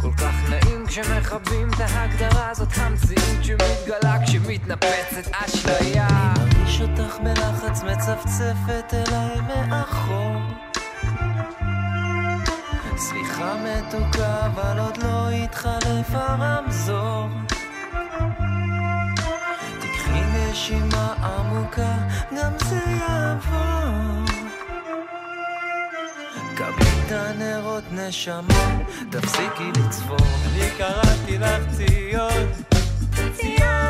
כל 0.00 0.12
כך 0.16 0.50
נעים 0.50 0.86
כשמכבים 0.86 1.68
את 1.68 1.80
ההגדרה 1.80 2.50
הזאת 2.50 2.68
המציאות 2.76 3.44
שמתגלה 3.44 4.26
כשמתנפצת 4.26 5.30
אשליה 5.32 6.06
אני 6.08 6.54
מרגיש 6.54 6.80
אותך 6.80 7.18
בלחץ 7.24 7.82
מצפצפת 7.82 8.94
אליי 8.94 9.40
מאחור 9.68 10.36
סליחה 12.96 13.54
מתוקה 13.54 14.46
אבל 14.46 14.78
עוד 14.78 14.96
לא 14.96 15.30
התחלף 15.30 16.06
הרמזור 16.10 17.28
נשימה 20.50 21.14
עמוקה 21.22 21.94
גם 22.36 22.52
זה 22.58 22.80
יעבור. 23.00 24.24
קבלי 26.54 26.88
את 27.06 27.12
הנרות 27.12 27.84
נשמה, 27.92 28.78
תפסיקי 29.10 29.70
לצפור. 29.76 30.16
אני 30.46 30.70
קראתי 30.78 31.38
לך 31.38 31.62
ציון, 31.76 32.52
ציון, 33.36 33.87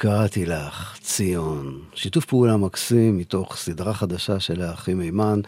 אני 0.00 0.08
קראתי 0.12 0.46
לך, 0.46 0.98
ציון. 1.00 1.78
שיתוף 1.94 2.24
פעולה 2.24 2.56
מקסים 2.56 3.18
מתוך 3.18 3.56
סדרה 3.56 3.94
חדשה 3.94 4.40
של 4.40 4.62
האחים 4.62 4.98
מימן, 4.98 5.40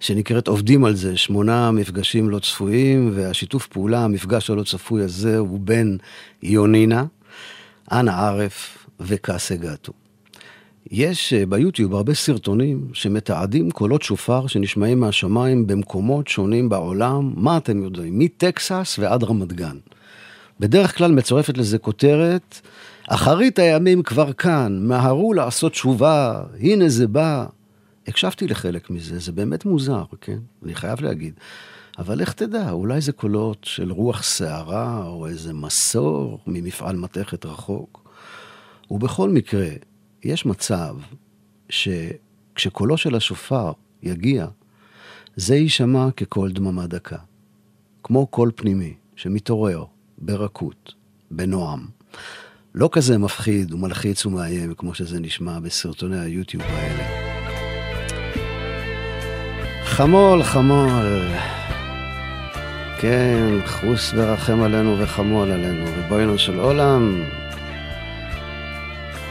שנקראת 0.00 0.48
עובדים 0.48 0.84
על 0.84 0.94
זה, 0.94 1.16
שמונה 1.16 1.70
מפגשים 1.70 2.30
לא 2.30 2.38
צפויים, 2.38 3.10
והשיתוף 3.14 3.66
פעולה, 3.66 4.04
המפגש 4.04 4.50
הלא 4.50 4.62
צפוי 4.62 5.02
הזה, 5.02 5.38
הוא 5.38 5.60
בין 5.62 5.98
יונינה, 6.42 7.04
אנה 7.92 8.26
ערף 8.26 8.86
וקאסה 9.00 9.56
גטו. 9.56 9.92
יש 10.90 11.32
אה, 11.32 11.46
ביוטיוב 11.46 11.94
הרבה 11.94 12.14
סרטונים 12.14 12.88
שמתעדים 12.92 13.70
קולות 13.70 14.02
שופר 14.02 14.46
שנשמעים 14.46 15.00
מהשמיים 15.00 15.66
במקומות 15.66 16.28
שונים 16.28 16.68
בעולם, 16.68 17.32
מה 17.36 17.56
אתם 17.56 17.82
יודעים? 17.82 18.18
מטקסס 18.18 18.96
ועד 18.98 19.24
רמת 19.24 19.52
גן. 19.52 19.76
בדרך 20.60 20.98
כלל 20.98 21.12
מצורפת 21.12 21.58
לזה 21.58 21.78
כותרת, 21.78 22.60
אחרית 23.08 23.58
הימים 23.58 24.02
כבר 24.02 24.32
כאן, 24.32 24.78
מהרו 24.82 25.32
לעשות 25.32 25.72
תשובה, 25.72 26.42
הנה 26.60 26.88
זה 26.88 27.06
בא. 27.06 27.46
הקשבתי 28.06 28.46
לחלק 28.46 28.90
מזה, 28.90 29.18
זה 29.18 29.32
באמת 29.32 29.64
מוזר, 29.64 30.04
כן? 30.20 30.38
אני 30.64 30.74
חייב 30.74 31.00
להגיד. 31.00 31.34
אבל 31.98 32.18
לך 32.18 32.32
תדע, 32.32 32.70
אולי 32.70 33.00
זה 33.00 33.12
קולות 33.12 33.58
של 33.62 33.92
רוח 33.92 34.22
סערה, 34.22 35.06
או 35.06 35.26
איזה 35.26 35.52
מסור 35.52 36.40
ממפעל 36.46 36.96
מתכת 36.96 37.46
רחוק. 37.46 38.10
ובכל 38.90 39.30
מקרה, 39.30 39.68
יש 40.24 40.46
מצב 40.46 40.96
שכשקולו 41.68 42.96
של 42.96 43.14
השופר 43.14 43.72
יגיע, 44.02 44.46
זה 45.36 45.56
יישמע 45.56 46.08
כקול 46.16 46.52
דממה 46.52 46.86
דקה. 46.86 47.18
כמו 48.02 48.26
קול 48.26 48.50
פנימי 48.56 48.94
שמתעורר 49.16 49.84
ברכות, 50.18 50.94
בנועם. 51.30 51.86
לא 52.76 52.88
כזה 52.92 53.18
מפחיד 53.18 53.74
ומלחיץ 53.74 54.26
ומאיים 54.26 54.74
כמו 54.74 54.94
שזה 54.94 55.20
נשמע 55.20 55.58
בסרטוני 55.58 56.20
היוטיוב 56.20 56.62
האלה. 56.66 57.04
חמול, 59.84 60.42
חמול. 60.42 61.28
כן, 63.00 63.58
חוס 63.66 64.12
ורחם 64.16 64.62
עלינו 64.62 64.98
וחמול 64.98 65.50
עלינו, 65.50 65.84
ריבונו 65.96 66.38
של 66.38 66.58
עולם. 66.58 67.24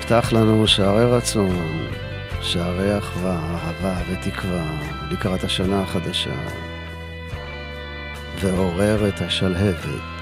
פתח 0.01 0.33
לנו 0.33 0.67
שערי 0.67 1.05
רצון, 1.05 1.87
שערי 2.41 2.97
אחווה, 2.97 3.39
אהבה 3.39 4.01
ותקווה 4.09 4.79
לקראת 5.11 5.43
השנה 5.43 5.81
החדשה, 5.81 6.35
ועורר 8.41 9.07
את 9.07 9.21
השלהבת. 9.21 10.14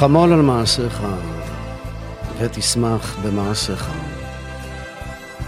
חמול 0.00 0.32
על 0.32 0.42
מעשיך, 0.42 1.02
ותשמח 2.38 3.16
במעשיך. 3.22 3.90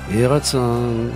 יהי 0.08 0.26
רצון 0.26 1.10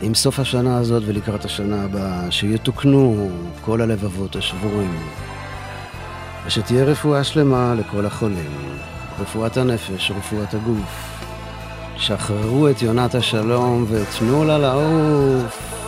עם 0.00 0.14
סוף 0.14 0.38
השנה 0.38 0.78
הזאת 0.78 1.02
ולקראת 1.06 1.44
השנה 1.44 1.84
הבאה, 1.84 2.30
שיתוקנו 2.30 3.30
כל 3.60 3.80
הלבבות 3.80 4.36
השבורים, 4.36 4.98
ושתהיה 6.46 6.84
רפואה 6.84 7.24
שלמה 7.24 7.74
לכל 7.74 8.06
החולים, 8.06 8.52
רפואת 9.20 9.56
הנפש, 9.56 10.10
רפואת 10.10 10.54
הגוף. 10.54 11.22
שחררו 11.96 12.68
את 12.68 12.82
יונת 12.82 13.14
השלום 13.14 13.86
ותנו 13.88 14.44
לה 14.44 14.58
לעוף. 14.58 15.81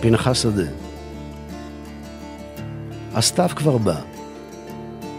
פנחס 0.00 0.42
שדה. 0.42 0.70
הסתיו 3.14 3.48
כבר 3.56 3.78
בא, 3.78 4.00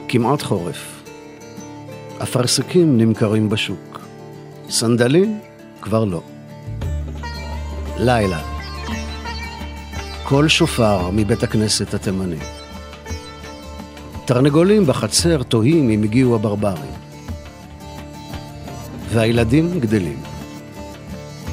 כמעט 0.07 0.41
חורף. 0.41 1.03
אפרסקים 2.23 2.97
נמכרים 2.97 3.49
בשוק, 3.49 3.99
סנדלים 4.69 5.39
כבר 5.81 6.05
לא. 6.05 6.21
לילה, 7.97 8.41
קול 10.23 10.47
שופר 10.47 11.09
מבית 11.13 11.43
הכנסת 11.43 11.93
התימני. 11.93 12.39
תרנגולים 14.25 14.85
בחצר 14.85 15.43
תוהים 15.43 15.89
אם 15.89 16.03
הגיעו 16.03 16.35
הברברים. 16.35 16.91
והילדים 19.09 19.79
גדלים. 19.79 20.19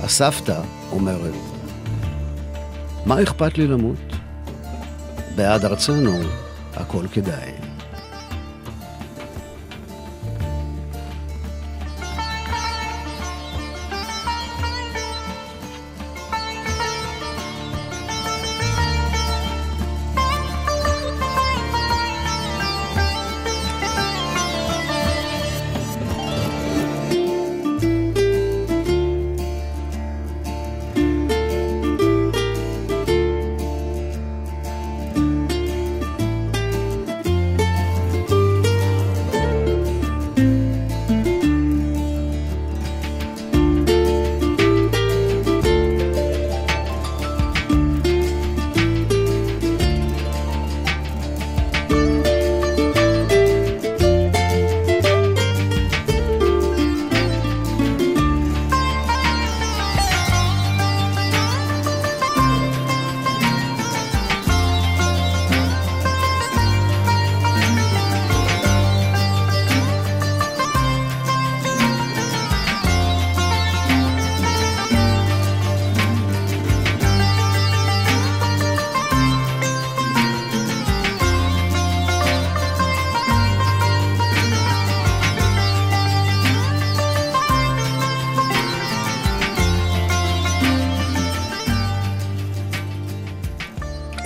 הסבתא 0.03 0.61
אומרת, 0.93 1.56
מה 3.07 3.23
אכפת 3.23 3.59
לי 3.59 3.67
למות? 3.67 4.17
בעד 5.37 5.65
ארצנו 5.65 6.19
הכל 6.75 7.07
כדאי. 7.13 7.66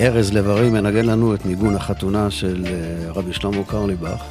ארז 0.00 0.32
לב-ארי 0.32 0.70
מנגן 0.70 1.06
לנו 1.06 1.34
את 1.34 1.46
ניגון 1.46 1.76
החתונה 1.76 2.30
של 2.30 2.66
אה, 2.66 3.12
רבי 3.12 3.32
שלמה 3.32 3.64
קרליבך. 3.64 4.24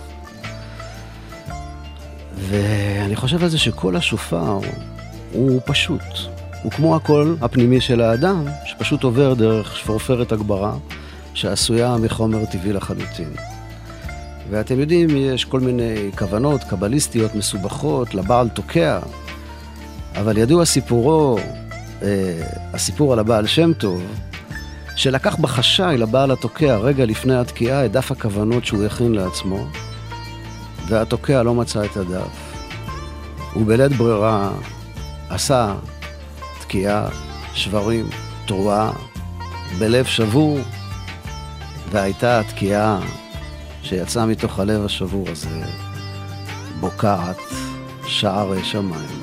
ואני 2.38 3.16
חושב 3.16 3.44
על 3.44 3.50
זה 3.50 3.58
שכל 3.58 3.96
השופר 3.96 4.60
הוא 5.32 5.62
פשוט. 5.66 6.02
הוא 6.64 6.72
כמו 6.72 6.96
הקול 6.96 7.38
הפנימי 7.42 7.82
של 7.82 8.02
האדם, 8.02 8.46
שפשוט 8.66 9.04
עובר 9.04 9.34
דרך 9.34 9.78
שפורפרת 9.78 10.32
הגברה, 10.32 10.74
שעשויה 11.34 11.98
מחומר 11.98 12.46
טבעי 12.46 12.74
לחלוטין. 12.74 13.30
ואתם 14.50 14.80
יודעים, 14.80 15.10
יש 15.16 15.46
כל 15.46 15.60
מיני 15.60 16.12
כוונות 16.18 16.64
קבליסטיות 16.64 17.36
מסובכות 17.36 18.14
לבעל 18.14 18.50
תוקע, 18.50 19.00
אבל 20.16 20.38
ידוע 20.38 20.66
סיפורו, 20.66 21.38
אה, 22.02 22.08
הסיפור 22.74 23.14
על 23.14 23.20
הבעל 23.20 23.48
שם 23.48 23.74
טוב, 23.74 24.04
שלקח 25.00 25.36
בחשאי 25.36 25.98
לבעל 25.98 26.32
התוקע 26.32 26.78
רגע 26.78 27.06
לפני 27.06 27.36
התקיעה 27.36 27.86
את 27.86 27.92
דף 27.92 28.12
הכוונות 28.12 28.66
שהוא 28.66 28.86
הכין 28.86 29.12
לעצמו, 29.12 29.68
והתוקע 30.88 31.44
לא 31.44 31.56
מצא 31.56 31.86
את 31.86 31.98
הדף. 31.98 32.54
ובלית 33.56 33.92
ברירה 33.92 34.52
עשה 35.30 35.76
תקיעה, 36.62 37.08
שברים, 37.54 38.10
תרועה, 38.46 38.92
בלב 39.78 40.06
שבור, 40.06 40.60
והייתה 41.92 42.40
התקיעה 42.40 43.00
שיצאה 43.84 44.26
מתוך 44.26 44.60
הלב 44.60 44.86
השבור 44.86 45.26
הזה, 45.30 45.64
בוקעת 46.80 47.40
שערי 48.06 48.64
שמיים. 48.64 49.19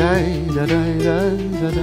די, 0.00 0.44
די, 0.54 0.66
די, 0.66 0.98
די, 0.98 1.70
די, 1.70 1.82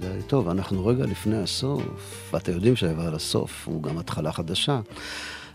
די. 0.00 0.22
טוב, 0.26 0.48
אנחנו 0.48 0.86
רגע 0.86 1.06
לפני 1.06 1.36
הסוף, 1.42 2.30
ואתם 2.32 2.52
יודעים 2.52 2.76
שעבר 2.76 3.14
הסוף 3.14 3.68
הוא 3.68 3.82
גם 3.82 3.98
התחלה 3.98 4.32
חדשה. 4.32 4.80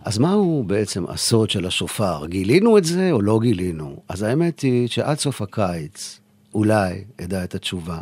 אז 0.01 0.17
מהו 0.17 0.63
בעצם 0.67 1.05
הסוד 1.07 1.49
של 1.49 1.65
השופר? 1.65 2.25
גילינו 2.25 2.77
את 2.77 2.83
זה 2.83 3.11
או 3.11 3.21
לא 3.21 3.39
גילינו? 3.41 3.95
אז 4.09 4.21
האמת 4.21 4.59
היא 4.59 4.87
שעד 4.87 5.19
סוף 5.19 5.41
הקיץ 5.41 6.19
אולי 6.53 7.03
אדע 7.23 7.43
את 7.43 7.55
התשובה. 7.55 8.01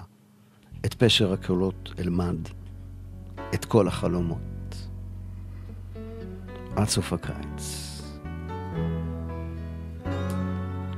את 0.86 0.94
פשר 0.94 1.34
הקולות 1.34 1.94
אלמד, 2.00 2.38
את 3.54 3.66
כל 3.66 3.88
החלומות. 3.88 4.57
עד 6.78 6.88
סוף 6.88 7.14
הקיץ. 7.14 8.02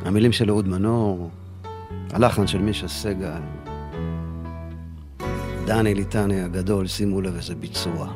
המילים 0.05 0.31
של 0.31 0.49
אהוד 0.49 0.67
מנור, 0.67 1.29
הלחן 2.13 2.47
של 2.47 2.61
מישה 2.61 2.87
סגל, 2.87 3.41
דני 5.65 5.95
ליטני 5.95 6.41
הגדול, 6.41 6.87
שימו 6.87 7.21
לב 7.21 7.35
איזה 7.35 7.55
ביצוע. 7.55 8.13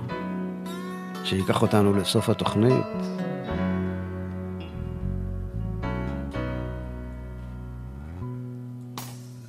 שייקח 1.23 1.61
אותנו 1.61 1.93
לסוף 1.93 2.29
התוכנית. 2.29 2.85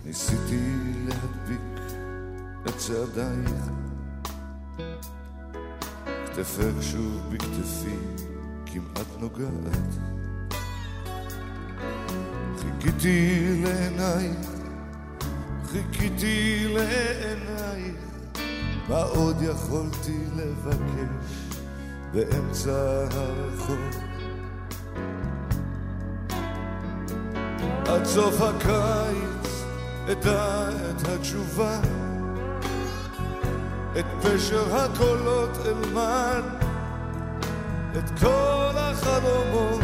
ניסיתי 0.05 0.61
להדביק 1.07 1.61
את 2.67 2.77
צעדייך, 2.77 3.74
כתפך 6.37 6.83
שוב 6.83 7.21
בכתפי 7.33 7.97
כמעט 8.67 9.07
נוגעת. 9.21 9.95
חיכיתי 12.59 13.63
לעינייך, 13.65 14.51
חיכיתי 15.67 16.67
לעינייך, 16.69 17.97
מה 18.89 19.03
עוד 19.03 19.37
יכולתי 19.43 20.19
לבקש 20.37 21.59
באמצע 22.13 23.05
הרחוב? 23.11 23.79
עד 27.87 28.05
סוף 28.05 28.41
הקיץ 28.41 29.65
אדע 30.13 30.69
את 30.91 31.09
התשובה, 31.09 31.81
את 33.99 34.05
פשר 34.23 34.77
הקולות 34.77 35.51
אלמד, 35.67 36.43
את 37.99 38.11
כל 38.21 38.75
החלומות, 38.77 39.81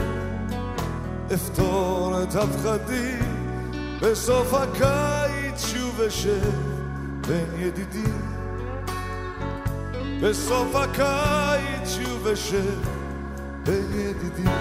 אפתור 1.34 2.22
את 2.22 2.34
הפחדים, 2.34 3.46
בסוף 4.02 4.54
הקיץ 4.54 5.66
שוב 5.66 6.00
אשב 6.00 6.50
בין 7.28 7.46
ידידים. 7.58 8.40
בסוף 10.22 10.74
הקיץ 10.74 11.88
שוב 11.88 12.26
אשב 12.26 12.80
בין 13.64 13.86
ידידים. 13.92 14.52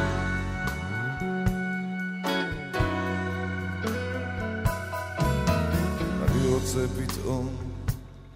אני 6.28 6.48
רוצה 6.54 6.80
פתאום 6.98 7.69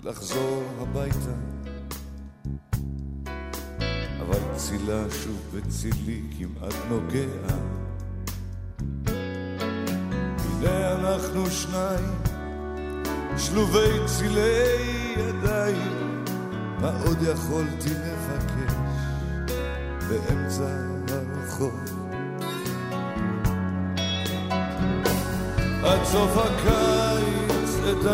לחזור 0.05 0.63
הביתה, 0.81 1.33
אבל 4.21 4.39
צילה 4.55 5.03
שוב 5.23 5.41
בצילי 5.53 6.21
כמעט 6.37 6.73
נוגע. 6.89 7.55
הנה 10.37 10.91
אנחנו 10.91 11.51
שניים, 11.51 12.15
שלובי 13.37 13.99
צילי 14.05 15.15
ידיים, 15.17 16.25
מה 16.81 16.91
עוד 17.05 17.17
יכולתי 17.21 17.89
לבקש 17.89 18.73
באמצע 20.09 20.67
הרחוב? 21.09 21.79
עד 25.83 26.03
סוף 26.03 26.37
הקיץ 26.37 27.69
את 27.91 28.05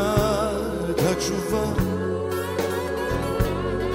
התשובה. 1.12 1.64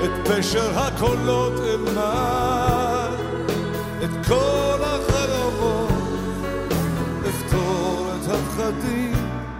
את 0.04 0.28
פשר 0.28 0.78
הקולות 0.78 1.52
אלמד, 1.60 3.18
את 4.04 4.26
כל 4.26 4.80
החלומות, 4.80 5.90
לפתור 7.24 8.10
את 8.14 8.28
הפחדים, 8.28 9.14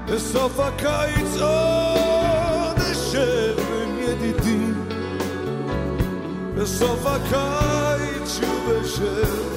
בסוף 0.06 0.60
הקיץ 0.60 1.40
עוד 1.40 2.76
אשב 2.92 3.56
עם 3.58 3.98
ידידים, 3.98 4.88
בסוף 6.56 7.06
הקיץ 7.06 8.40
שוב 8.40 8.70
אשב 8.84 9.53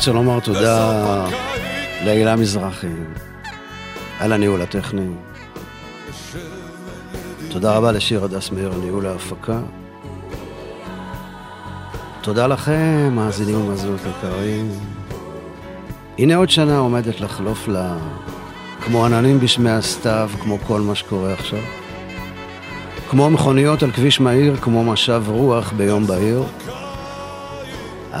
רוצה 0.00 0.12
לומר 0.12 0.40
תודה 0.40 1.26
להילה 2.04 2.36
מזרחי 2.36 2.86
על 4.20 4.32
הניהול 4.32 4.62
הטכני. 4.62 5.10
תודה 7.48 7.76
רבה 7.76 7.92
לשיר 7.92 8.24
הדס 8.24 8.50
מאיר 8.50 8.72
ניהול 8.82 9.06
ההפקה. 9.06 9.60
תודה 12.20 12.46
לכם, 12.46 13.12
מאזינים 13.12 13.60
ומאזינות 13.60 14.00
יקרים. 14.00 14.70
הנה 16.18 16.36
עוד 16.36 16.50
שנה 16.50 16.78
עומדת 16.78 17.20
לחלוף 17.20 17.68
לה, 17.68 17.96
כמו 18.80 19.04
עננים 19.04 19.40
בשמי 19.40 19.70
הסתיו, 19.70 20.30
כמו 20.40 20.58
כל 20.66 20.80
מה 20.80 20.94
שקורה 20.94 21.32
עכשיו. 21.32 21.60
כמו 23.10 23.30
מכוניות 23.30 23.82
על 23.82 23.90
כביש 23.90 24.20
מהיר, 24.20 24.56
כמו 24.56 24.84
משב 24.84 25.22
רוח 25.26 25.72
ביום 25.72 26.06
בהיר. 26.06 26.44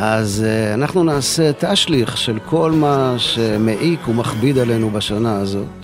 אז 0.02 0.44
uh, 0.46 0.74
אנחנו 0.74 1.04
נעשה 1.04 1.50
תשליך 1.58 2.16
של 2.16 2.38
כל 2.46 2.72
מה 2.72 3.14
שמעיק 3.18 4.08
ומכביד 4.08 4.58
עלינו 4.58 4.90
בשנה 4.90 5.36
הזאת. 5.36 5.79